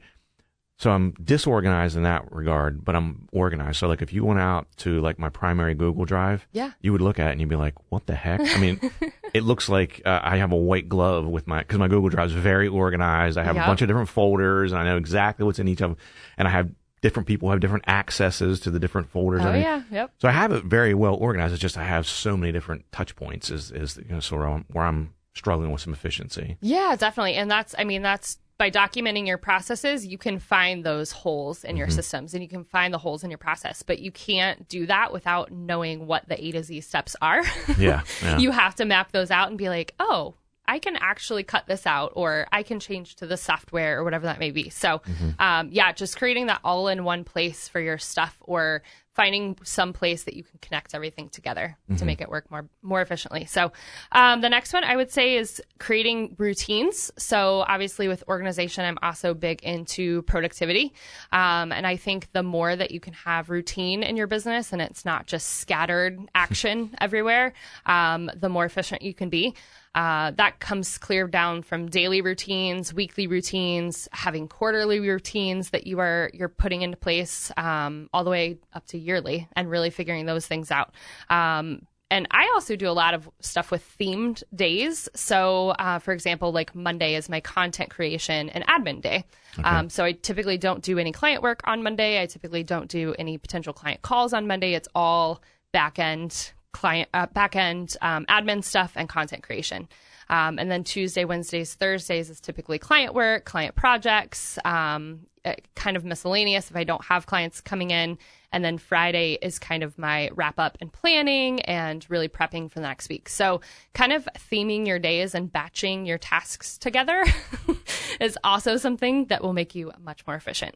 so 0.78 0.92
I'm 0.92 1.12
disorganized 1.24 1.96
in 1.96 2.04
that 2.04 2.32
regard, 2.32 2.84
but 2.84 2.96
I'm 2.96 3.28
organized. 3.32 3.78
So 3.78 3.88
like 3.88 4.02
if 4.02 4.12
you 4.12 4.26
went 4.26 4.40
out 4.42 4.68
to 4.78 5.00
like 5.02 5.18
my 5.18 5.30
primary 5.30 5.74
Google 5.74 6.06
Drive, 6.06 6.46
Yeah. 6.52 6.72
you 6.82 6.92
would 6.92 7.02
look 7.02 7.18
at 7.20 7.30
it 7.30 7.32
and 7.32 7.40
you'd 7.42 7.50
be 7.50 7.56
like, 7.56 7.76
"What 7.90 8.06
the 8.08 8.16
heck?" 8.16 8.42
I 8.42 8.58
mean, 8.60 8.80
it 9.34 9.44
looks 9.44 9.70
like 9.70 10.02
uh, 10.06 10.20
I 10.22 10.38
have 10.38 10.52
a 10.52 10.58
white 10.58 10.90
glove 10.90 11.26
with 11.26 11.48
my 11.48 11.60
because 11.60 11.80
my 11.80 11.88
Google 11.88 12.10
Drive 12.10 12.28
is 12.28 12.34
very 12.34 12.68
organized. 12.68 13.38
I 13.38 13.44
have 13.44 13.56
a 13.56 13.60
bunch 13.66 13.82
of 13.82 13.88
different 13.88 14.10
folders, 14.10 14.72
and 14.72 14.82
I 14.82 14.84
know 14.84 14.98
exactly 14.98 15.46
what's 15.46 15.60
in 15.60 15.68
each 15.68 15.82
of 15.82 15.92
them, 15.92 15.98
and 16.38 16.48
I 16.48 16.52
have 16.52 16.70
different 17.02 17.28
people 17.28 17.52
have 17.52 17.60
different 17.60 17.88
accesses 17.88 18.60
to 18.62 18.72
the 18.72 18.80
different 18.80 19.08
folders. 19.10 19.42
oh, 19.44 19.48
I 19.50 19.54
mean, 19.54 19.62
yeah. 19.62 19.82
Yep. 19.92 20.12
So 20.18 20.28
I 20.28 20.32
have 20.32 20.52
it 20.52 20.64
very 20.66 20.94
well 20.96 21.14
organized. 21.16 21.54
It's 21.54 21.62
just 21.62 21.78
I 21.78 21.84
have 21.84 22.08
so 22.08 22.36
many 22.36 22.52
different 22.52 22.92
touch 22.92 23.16
points. 23.16 23.50
Is 23.50 23.72
is 23.72 23.98
you 23.98 24.14
know 24.16 24.20
sort 24.20 24.46
of 24.46 24.64
where 24.74 24.86
I'm 24.86 25.14
struggling 25.36 25.72
with 25.72 25.82
some 25.82 25.94
efficiency. 25.94 26.58
Yeah, 26.62 26.96
definitely. 26.98 27.36
And 27.36 27.52
that's, 27.52 27.76
I 27.78 27.84
mean, 27.84 28.02
that's 28.02 28.38
by 28.58 28.72
documenting 28.72 29.28
your 29.28 29.38
processes, 29.38 30.06
you 30.06 30.18
can 30.18 30.40
find 30.40 30.86
those 30.86 31.12
holes 31.12 31.64
in 31.64 31.76
your 31.76 31.90
systems 31.90 32.34
and 32.34 32.42
you 32.42 32.48
can 32.48 32.64
find 32.64 32.94
the 32.94 32.98
holes 32.98 33.24
in 33.24 33.30
your 33.30 33.38
process, 33.38 33.84
but 33.84 34.00
you 34.00 34.12
can't 34.12 34.68
do 34.70 34.86
that 34.86 35.12
without 35.12 35.52
knowing 35.52 36.08
what 36.08 36.28
the 36.30 36.42
A 36.42 36.52
to 36.54 36.64
Z 36.64 36.82
steps 36.82 37.16
are. 37.22 37.44
Yeah, 37.78 38.04
yeah. 38.22 38.38
you 38.38 38.52
have 38.52 38.76
to 38.76 38.86
map 38.86 39.12
those 39.12 39.32
out 39.32 39.50
and 39.50 39.58
be 39.58 39.68
like, 39.68 39.96
oh, 40.00 40.36
I 40.68 40.80
can 40.80 40.96
actually 40.96 41.44
cut 41.44 41.68
this 41.68 41.86
out, 41.86 42.14
or 42.16 42.48
I 42.52 42.64
can 42.64 42.80
change 42.80 43.18
to 43.18 43.28
the 43.28 43.38
software, 43.38 44.00
or 44.00 44.04
whatever 44.04 44.26
that 44.26 44.40
may 44.40 44.52
be. 44.52 44.70
So, 44.70 45.02
um, 45.40 45.70
yeah, 45.72 45.92
just 45.92 46.18
creating 46.18 46.48
that 46.48 46.62
all 46.64 46.88
in 46.88 47.04
one 47.04 47.24
place 47.24 47.68
for 47.68 47.80
your 47.80 47.98
stuff, 47.98 48.38
or 48.42 48.82
finding 49.16 49.58
some 49.64 49.94
place 49.94 50.26
that 50.26 50.36
you 50.36 50.44
can 50.44 50.60
connect 50.62 50.94
everything 50.94 51.30
together 51.30 51.78
to 51.98 52.06
make 52.06 52.22
it 52.22 52.30
work 52.30 52.52
more 52.52 52.68
more 52.82 53.02
efficiently. 53.02 53.46
So, 53.46 53.72
um, 54.12 54.42
the 54.42 54.50
next 54.50 54.74
one 54.74 54.84
I 54.84 54.96
would 54.96 55.10
say 55.10 55.38
is 55.38 55.62
creating 55.80 56.36
routines. 56.38 57.12
So, 57.18 57.64
obviously, 57.68 58.08
with 58.08 58.24
organization, 58.28 58.84
I'm 58.84 58.98
also 59.02 59.34
big 59.34 59.64
into 59.64 60.22
productivity, 60.24 60.94
um, 61.32 61.72
and 61.72 61.88
I 61.88 61.96
think 61.96 62.32
the 62.34 62.44
more 62.44 62.76
that 62.76 62.92
you 62.92 63.00
can 63.00 63.14
have 63.14 63.50
routine 63.50 64.04
in 64.04 64.18
your 64.18 64.28
business, 64.28 64.74
and 64.74 64.82
it's 64.82 65.06
not 65.06 65.28
just 65.28 65.48
scattered 65.48 66.20
action 66.36 66.94
everywhere, 67.00 67.54
um, 67.86 68.30
the 68.36 68.50
more 68.50 68.66
efficient 68.66 69.02
you 69.02 69.14
can 69.14 69.30
be. 69.30 69.56
Uh, 69.96 70.32
that 70.32 70.60
comes 70.60 70.98
clear 70.98 71.26
down 71.26 71.64
from 71.64 71.88
daily 71.88 72.20
routines, 72.20 72.94
weekly 72.94 73.28
routines, 73.28 74.10
having 74.12 74.48
quarterly 74.48 75.00
routines 75.00 75.70
that 75.70 75.88
you 75.88 76.00
are 76.00 76.30
you're 76.34 76.50
putting 76.50 76.82
into 76.82 76.98
place, 76.98 77.50
um, 77.56 78.10
all 78.14 78.26
the 78.26 78.30
way 78.30 78.58
up 78.74 78.86
to 78.86 78.98
yearly, 78.98 79.48
and 79.56 79.72
really 79.72 79.90
figuring 79.90 80.26
those 80.26 80.46
things 80.46 80.70
out. 80.70 80.94
Um, 81.30 81.88
and 82.12 82.28
I 82.30 82.52
also 82.54 82.76
do 82.76 82.88
a 82.90 82.92
lot 82.92 83.14
of 83.14 83.30
stuff 83.40 83.72
with 83.72 83.84
themed 84.00 84.44
days. 84.54 85.10
So, 85.16 85.70
uh, 85.70 86.00
for 86.00 86.14
example, 86.14 86.52
like 86.52 86.76
Monday 86.76 87.16
is 87.16 87.30
my 87.30 87.40
content 87.40 87.90
creation 87.90 88.50
and 88.50 88.66
admin 88.68 89.02
day. 89.02 89.26
Um, 89.64 89.90
so 89.90 90.04
I 90.04 90.12
typically 90.12 90.58
don't 90.58 90.84
do 90.84 91.00
any 91.00 91.12
client 91.12 91.42
work 91.42 91.62
on 91.64 91.82
Monday. 91.82 92.22
I 92.22 92.28
typically 92.28 92.64
don't 92.64 92.90
do 92.90 93.16
any 93.18 93.38
potential 93.38 93.74
client 93.74 94.02
calls 94.02 94.34
on 94.34 94.46
Monday. 94.46 94.74
It's 94.74 94.90
all 94.94 95.42
back 95.72 95.98
end 95.98 96.52
client 96.76 97.08
uh, 97.14 97.26
back 97.28 97.56
end 97.56 97.96
um, 98.02 98.26
admin 98.26 98.62
stuff 98.62 98.92
and 98.98 99.08
content 99.08 99.42
creation. 99.44 99.88
Um, 100.30 100.60
and 100.60 100.70
then 100.70 100.84
Tuesday, 100.84 101.24
Wednesdays, 101.24 101.74
Thursdays 101.74 102.30
is 102.30 102.42
typically 102.42 102.80
client 102.80 103.14
work, 103.14 103.46
client 103.46 103.76
projects, 103.76 104.60
um, 104.66 105.22
uh, 105.46 105.54
kind 105.76 105.96
of 105.96 106.04
miscellaneous 106.04 106.70
if 106.70 106.76
I 106.76 106.84
don't 106.84 107.04
have 107.06 107.28
clients 107.28 107.62
coming 107.62 107.92
in. 107.92 108.18
And 108.52 108.64
then 108.64 108.78
Friday 108.78 109.38
is 109.42 109.58
kind 109.58 109.84
of 109.84 109.98
my 109.98 110.30
wrap 110.34 110.60
up 110.60 110.78
and 110.82 110.92
planning 110.92 111.62
and 111.62 112.06
really 112.10 112.28
prepping 112.28 112.70
for 112.70 112.80
the 112.80 112.88
next 112.88 113.08
week. 113.08 113.30
So, 113.30 113.62
kind 113.94 114.12
of 114.12 114.28
theming 114.38 114.86
your 114.86 115.00
days 115.00 115.34
and 115.34 115.52
batching 115.52 116.06
your 116.06 116.18
tasks 116.18 116.78
together 116.78 117.24
is 118.20 118.38
also 118.44 118.76
something 118.78 119.26
that 119.26 119.42
will 119.44 119.54
make 119.54 119.76
you 119.76 119.92
much 120.02 120.26
more 120.28 120.36
efficient. 120.36 120.76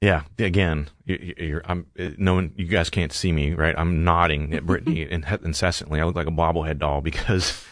Yeah, 0.00 0.22
again, 0.38 0.88
you- 1.06 1.34
you're, 1.38 1.62
I'm, 1.64 1.86
uh, 1.98 2.10
no 2.18 2.34
one, 2.34 2.52
you 2.56 2.66
guys 2.66 2.88
can't 2.88 3.12
see 3.12 3.32
me, 3.32 3.54
right? 3.54 3.74
I'm 3.76 4.04
nodding 4.04 4.54
at 4.54 4.64
Brittany 4.64 5.02
incessantly. 5.10 6.00
I 6.00 6.04
look 6.04 6.14
like 6.14 6.28
a 6.28 6.32
bobblehead 6.32 6.78
doll 6.78 7.00
because, 7.00 7.64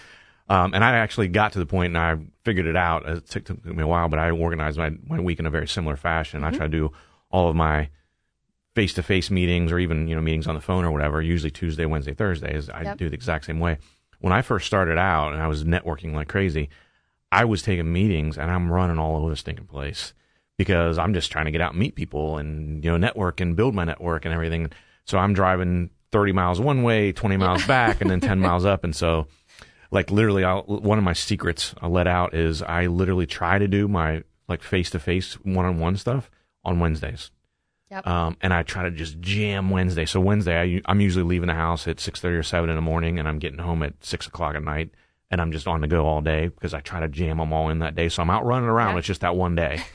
um, 0.49 0.75
and 0.75 0.83
I 0.83 0.97
actually 0.97 1.29
got 1.29 1.53
to 1.53 1.61
the 1.61 1.67
point 1.67 1.95
and 1.95 1.99
I 1.99 2.17
figured 2.45 2.67
it 2.67 2.75
out. 2.77 3.09
It 3.09 3.27
took, 3.31 3.45
took 3.45 3.65
me 3.65 3.83
a 3.83 3.87
while, 3.87 4.09
but 4.09 4.19
I 4.19 4.31
organized 4.31 4.77
my, 4.77 4.91
my 5.07 5.21
week 5.21 5.39
in 5.39 5.47
a 5.47 5.51
very 5.51 5.69
similar 5.69 5.97
fashion. 5.97 6.43
I 6.43 6.51
try 6.51 6.67
to 6.67 6.69
do 6.69 6.91
all 7.31 7.49
of 7.49 7.55
my 7.55 7.91
face 8.75 8.93
to 8.95 9.03
face 9.05 9.31
meetings 9.31 9.71
or 9.71 9.79
even, 9.79 10.09
you 10.09 10.17
know, 10.17 10.21
meetings 10.21 10.49
on 10.49 10.55
the 10.57 10.61
phone 10.61 10.85
or 10.85 10.91
whatever, 10.91 11.23
usually 11.23 11.51
Tuesday, 11.53 11.87
Wednesday, 11.87 12.13
Thursdays. 12.13 12.69
I 12.69 12.83
Yep. 12.83 12.99
do 12.99 13.09
the 13.09 13.15
exact 13.15 13.45
same 13.45 13.61
way. 13.61 13.79
When 14.19 14.33
I 14.33 14.43
first 14.43 14.67
started 14.67 14.99
out 14.99 15.33
and 15.33 15.41
I 15.41 15.47
was 15.47 15.63
networking 15.65 16.13
like 16.13 16.27
crazy, 16.29 16.71
I 17.31 17.45
was 17.45 17.63
taking 17.63 17.93
meetings 17.93 18.37
and 18.37 18.51
I'm 18.51 18.71
running 18.71 18.99
all 18.99 19.17
over 19.17 19.31
the 19.31 19.37
stinking 19.37 19.67
place 19.67 20.13
because 20.59 20.99
I'm 20.99 21.15
just 21.15 21.31
trying 21.31 21.47
to 21.47 21.51
get 21.51 21.61
out 21.61 21.73
and 21.73 21.81
meet 21.81 21.95
people 21.95 22.39
and 22.39 22.83
you 22.85 22.91
know 22.91 22.97
network 22.97 23.41
and 23.41 23.57
build 23.57 23.75
my 23.75 23.85
network 23.85 24.25
and 24.25 24.33
everything. 24.35 24.71
So 25.05 25.19
I'm 25.19 25.35
driving 25.35 25.91
30 26.13 26.33
miles 26.33 26.61
one 26.61 26.83
way, 26.83 27.13
20 27.13 27.37
miles 27.37 27.67
back, 27.67 28.01
and 28.01 28.11
then 28.11 28.21
10 28.21 28.41
miles 28.41 28.65
up. 28.65 28.85
And 28.85 28.95
so, 28.95 29.27
like 29.91 30.11
literally, 30.11 30.45
I'll, 30.45 30.63
one 30.63 30.99
of 30.99 31.05
my 31.05 31.13
secrets 31.13 31.75
I 31.81 31.89
let 31.89 32.07
out 32.07 32.35
is 32.35 32.63
I 32.63 32.87
literally 32.87 33.27
try 33.27 33.59
to 33.59 33.69
do 33.69 33.89
my 33.89 34.23
like 34.49 34.63
face 34.63 34.91
to 34.91 34.99
face 34.99 35.35
one 35.35 35.65
on 35.65 35.79
one 35.79 35.97
stuff 35.97 36.31
on 36.65 36.81
Wednesdays. 36.81 37.31
Yep. 37.91 38.07
Um, 38.07 38.37
and 38.41 38.53
I 38.53 38.65
try 38.65 38.83
to 38.83 38.91
just 38.91 39.21
jam 39.21 39.71
Wednesday. 39.71 40.07
So 40.07 40.19
Wednesday, 40.21 40.61
I, 40.61 40.83
I'm 40.91 41.01
usually 41.01 41.25
leaving 41.25 41.47
the 41.47 41.55
house 41.55 41.87
at 41.87 41.99
6:30 41.99 42.39
or 42.39 42.43
7 42.43 42.69
in 42.69 42.75
the 42.75 42.83
morning, 42.83 43.19
and 43.19 43.29
I'm 43.29 43.39
getting 43.39 43.59
home 43.59 43.83
at 43.83 44.05
six 44.05 44.27
o'clock 44.27 44.57
at 44.57 44.63
night. 44.65 44.91
And 45.31 45.41
I'm 45.41 45.51
just 45.51 45.67
on 45.67 45.81
the 45.81 45.89
go 45.89 46.07
all 46.07 46.21
day 46.21 46.49
because 46.49 46.73
I 46.73 46.81
try 46.81 47.01
to 47.01 47.09
jam 47.09 47.39
them 47.39 47.53
all 47.53 47.69
in 47.69 47.81
that 47.81 47.97
day. 47.97 48.09
So 48.09 48.23
I'm 48.23 48.31
out 48.31 48.45
running 48.45 48.69
around. 48.69 48.93
Yeah. 48.93 48.99
It's 48.99 49.07
just 49.09 49.23
that 49.23 49.35
one 49.37 49.55
day. 49.55 49.83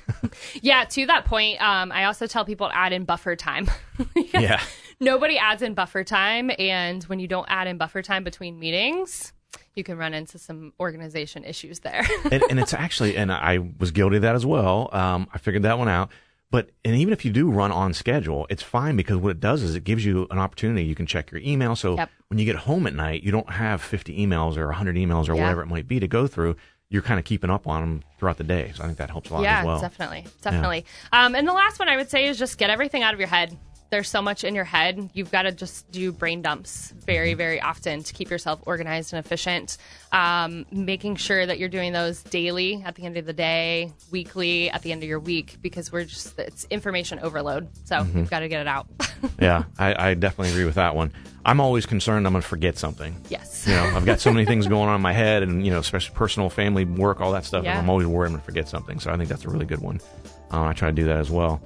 Yeah, 0.61 0.85
to 0.85 1.05
that 1.07 1.25
point, 1.25 1.61
um, 1.61 1.91
I 1.91 2.05
also 2.05 2.27
tell 2.27 2.45
people 2.45 2.69
to 2.69 2.75
add 2.75 2.93
in 2.93 3.05
buffer 3.05 3.35
time. 3.35 3.69
yeah. 4.15 4.61
Nobody 4.99 5.37
adds 5.37 5.61
in 5.61 5.73
buffer 5.73 6.03
time, 6.03 6.51
and 6.59 7.03
when 7.05 7.19
you 7.19 7.27
don't 7.27 7.47
add 7.49 7.67
in 7.67 7.77
buffer 7.77 8.01
time 8.01 8.23
between 8.23 8.59
meetings, 8.59 9.33
you 9.75 9.83
can 9.83 9.97
run 9.97 10.13
into 10.13 10.37
some 10.37 10.73
organization 10.79 11.43
issues 11.43 11.79
there. 11.79 12.05
and, 12.31 12.43
and 12.49 12.59
it's 12.59 12.73
actually, 12.85 13.17
and 13.17 13.31
I 13.31 13.59
was 13.79 13.91
guilty 13.91 14.17
of 14.17 14.21
that 14.21 14.35
as 14.35 14.45
well. 14.45 14.89
Um, 14.91 15.27
I 15.33 15.37
figured 15.39 15.63
that 15.63 15.79
one 15.79 15.89
out. 15.89 16.11
But 16.51 16.69
and 16.83 16.95
even 16.95 17.13
if 17.13 17.23
you 17.25 17.31
do 17.31 17.49
run 17.49 17.71
on 17.71 17.93
schedule, 17.93 18.45
it's 18.49 18.61
fine 18.61 18.97
because 18.97 19.17
what 19.17 19.31
it 19.31 19.39
does 19.39 19.63
is 19.63 19.73
it 19.73 19.83
gives 19.85 20.03
you 20.05 20.27
an 20.29 20.37
opportunity. 20.37 20.83
You 20.83 20.95
can 20.95 21.05
check 21.05 21.31
your 21.31 21.39
email. 21.41 21.75
So 21.77 21.95
Yep. 21.97 22.09
when 22.27 22.37
you 22.39 22.45
get 22.45 22.57
home 22.57 22.85
at 22.87 22.93
night, 22.93 23.23
you 23.23 23.31
don't 23.31 23.49
have 23.49 23.81
50 23.81 24.17
emails 24.19 24.57
or 24.57 24.67
100 24.67 24.95
emails 24.97 25.29
or 25.29 25.35
Yeah. 25.35 25.43
whatever 25.43 25.61
it 25.61 25.67
might 25.67 25.87
be 25.87 25.99
to 26.01 26.07
go 26.07 26.27
through. 26.27 26.57
You're 26.89 27.01
kind 27.01 27.19
of 27.19 27.25
keeping 27.25 27.49
up 27.49 27.67
on 27.67 27.79
them 27.81 28.03
throughout 28.19 28.37
the 28.37 28.43
day. 28.43 28.73
So 28.75 28.83
I 28.83 28.85
think 28.87 28.97
that 28.97 29.09
helps 29.09 29.29
a 29.29 29.35
lot 29.35 29.43
yeah, 29.43 29.59
as 29.61 29.65
well. 29.65 29.75
Yeah, 29.77 29.81
definitely, 29.81 30.25
definitely. 30.41 30.85
Um, 31.13 31.35
and 31.35 31.47
the 31.47 31.53
last 31.53 31.79
one 31.79 31.87
I 31.87 31.95
would 31.95 32.09
say 32.09 32.25
is 32.27 32.37
just 32.37 32.57
get 32.57 32.69
everything 32.69 33.01
out 33.01 33.13
of 33.13 33.19
your 33.21 33.29
head. 33.29 33.57
There's 33.91 34.09
so 34.09 34.21
much 34.21 34.45
in 34.45 34.55
your 34.55 34.63
head. 34.63 35.09
You've 35.13 35.31
got 35.31 35.41
to 35.41 35.51
just 35.51 35.91
do 35.91 36.13
brain 36.13 36.41
dumps 36.41 36.93
very, 37.05 37.33
very 37.33 37.59
often 37.59 38.03
to 38.03 38.13
keep 38.13 38.29
yourself 38.29 38.61
organized 38.65 39.11
and 39.13 39.23
efficient. 39.23 39.77
Um, 40.13 40.65
making 40.71 41.17
sure 41.17 41.45
that 41.45 41.59
you're 41.59 41.67
doing 41.67 41.91
those 41.91 42.23
daily 42.23 42.81
at 42.85 42.95
the 42.95 43.03
end 43.05 43.17
of 43.17 43.25
the 43.25 43.33
day, 43.33 43.91
weekly 44.09 44.69
at 44.69 44.81
the 44.81 44.93
end 44.93 45.03
of 45.03 45.09
your 45.09 45.19
week, 45.19 45.57
because 45.61 45.91
we're 45.91 46.05
just 46.05 46.39
it's 46.39 46.65
information 46.69 47.19
overload. 47.19 47.67
So 47.85 47.97
Mm-hmm. 47.97 48.17
you've 48.19 48.29
got 48.29 48.39
to 48.39 48.47
get 48.47 48.61
it 48.61 48.67
out. 48.67 48.87
yeah, 49.41 49.65
I, 49.77 50.11
I 50.11 50.13
definitely 50.13 50.51
agree 50.53 50.65
with 50.65 50.75
that 50.75 50.95
one. 50.95 51.11
I'm 51.43 51.59
always 51.59 51.85
concerned 51.85 52.25
I'm 52.25 52.31
going 52.33 52.41
to 52.41 52.47
forget 52.47 52.77
something. 52.77 53.13
yes. 53.27 53.65
You 53.67 53.73
know, 53.73 53.83
I've 53.95 54.05
got 54.05 54.21
so 54.21 54.31
many 54.31 54.45
things 54.45 54.67
going 54.69 54.87
on 54.87 54.95
in 54.95 55.01
my 55.01 55.11
head, 55.11 55.43
and 55.43 55.65
you 55.65 55.71
know, 55.71 55.79
especially 55.79 56.15
personal, 56.15 56.49
family, 56.49 56.85
work, 56.85 57.19
all 57.19 57.33
that 57.33 57.43
stuff. 57.43 57.65
Yeah. 57.65 57.77
I'm 57.77 57.89
always 57.89 58.07
worried 58.07 58.27
I'm 58.27 58.33
going 58.35 58.39
to 58.41 58.45
forget 58.45 58.69
something. 58.69 59.01
So 59.01 59.11
I 59.11 59.17
think 59.17 59.27
that's 59.27 59.43
a 59.43 59.49
really 59.49 59.65
good 59.65 59.81
one. 59.81 59.99
Uh, 60.49 60.63
I 60.63 60.73
try 60.73 60.87
to 60.89 60.95
do 60.95 61.03
that 61.05 61.17
as 61.17 61.29
well. 61.29 61.61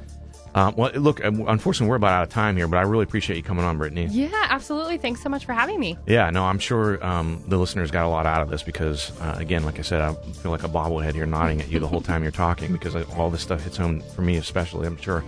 Um, 0.56 0.74
well, 0.78 0.90
look, 0.94 1.20
unfortunately, 1.22 1.90
we're 1.90 1.98
about 1.98 2.14
out 2.14 2.24
of 2.24 2.30
time 2.30 2.56
here, 2.56 2.68
but 2.70 2.78
I 2.78 2.84
really 2.84 3.04
appreciate 3.04 3.36
you 3.36 3.44
coming 3.44 3.66
on, 3.66 3.78
Brittany. 3.78 4.08
Yeah, 4.10 4.30
absolutely. 4.50 4.98
Thanks 4.98 5.22
so 5.22 5.28
much 5.28 5.46
for 5.46 5.52
having 5.52 5.78
me. 5.82 5.98
Yeah, 6.08 6.30
no, 6.30 6.46
I'm 6.46 6.60
sure 6.60 7.06
um, 7.06 7.44
the 7.50 7.58
listeners 7.58 7.92
got 7.92 8.06
a 8.06 8.08
lot 8.08 8.26
out 8.26 8.42
of 8.42 8.50
this 8.50 8.64
because, 8.64 9.12
uh, 9.20 9.36
again, 9.38 9.66
like 9.66 9.80
I 9.80 9.82
said, 9.82 10.00
I 10.00 10.14
feel 10.14 10.52
like 10.52 10.64
a 10.64 10.70
bobblehead 10.70 11.14
here 11.14 11.26
nodding 11.26 11.60
at 11.60 11.70
you 11.70 11.80
the 11.80 11.88
whole 11.88 12.00
time 12.00 12.24
you're 12.24 12.32
talking 12.32 12.72
because 12.72 12.96
all 13.18 13.30
this 13.30 13.42
stuff 13.42 13.64
hits 13.64 13.76
home 13.76 14.00
for 14.16 14.22
me, 14.22 14.38
especially, 14.38 14.88
I'm 14.88 14.96
sure. 14.96 15.26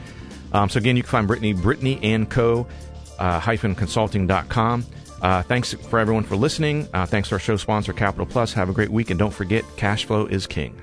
Um, 0.53 0.69
so, 0.69 0.77
again, 0.77 0.95
you 0.95 1.03
can 1.03 1.09
find 1.09 1.27
Brittany, 1.27 1.51
Brittany 1.51 1.99
and 2.01 2.29
Co. 2.29 2.65
Uh, 3.19 3.37
hyphen 3.37 3.75
consulting.com. 3.75 4.85
Uh, 5.21 5.41
thanks 5.41 5.73
for 5.73 5.99
everyone 5.99 6.23
for 6.23 6.37
listening. 6.37 6.87
Uh, 6.93 7.05
thanks 7.05 7.27
to 7.29 7.35
our 7.35 7.39
show 7.39 7.57
sponsor, 7.57 7.91
Capital 7.91 8.25
Plus. 8.25 8.53
Have 8.53 8.69
a 8.69 8.73
great 8.73 8.91
week, 8.91 9.09
and 9.09 9.19
don't 9.19 9.33
forget, 9.33 9.65
cash 9.75 10.05
flow 10.05 10.25
is 10.25 10.47
king. 10.47 10.79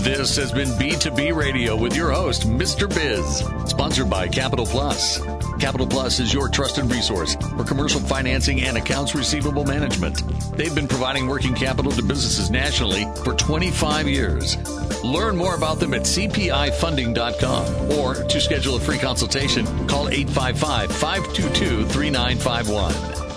This 0.00 0.36
has 0.36 0.52
been 0.52 0.68
B2B 0.68 1.34
Radio 1.34 1.74
with 1.76 1.96
your 1.96 2.12
host, 2.12 2.48
Mr. 2.48 2.88
Biz, 2.88 3.44
sponsored 3.68 4.08
by 4.08 4.28
Capital 4.28 4.64
Plus. 4.64 5.20
Capital 5.58 5.88
Plus 5.88 6.20
is 6.20 6.32
your 6.32 6.48
trusted 6.48 6.84
resource 6.84 7.34
for 7.34 7.64
commercial 7.64 8.00
financing 8.00 8.62
and 8.62 8.76
accounts 8.76 9.16
receivable 9.16 9.64
management. 9.64 10.22
They've 10.56 10.74
been 10.74 10.86
providing 10.86 11.26
working 11.26 11.52
capital 11.52 11.90
to 11.92 12.02
businesses 12.02 12.48
nationally 12.48 13.06
for 13.24 13.34
25 13.34 14.08
years. 14.08 14.56
Learn 15.02 15.36
more 15.36 15.56
about 15.56 15.80
them 15.80 15.92
at 15.94 16.02
cpifunding.com 16.02 17.90
or 17.98 18.14
to 18.14 18.40
schedule 18.40 18.76
a 18.76 18.80
free 18.80 18.98
consultation, 18.98 19.66
call 19.88 20.08
855 20.08 20.92
522 20.92 21.86
3951. 21.86 23.27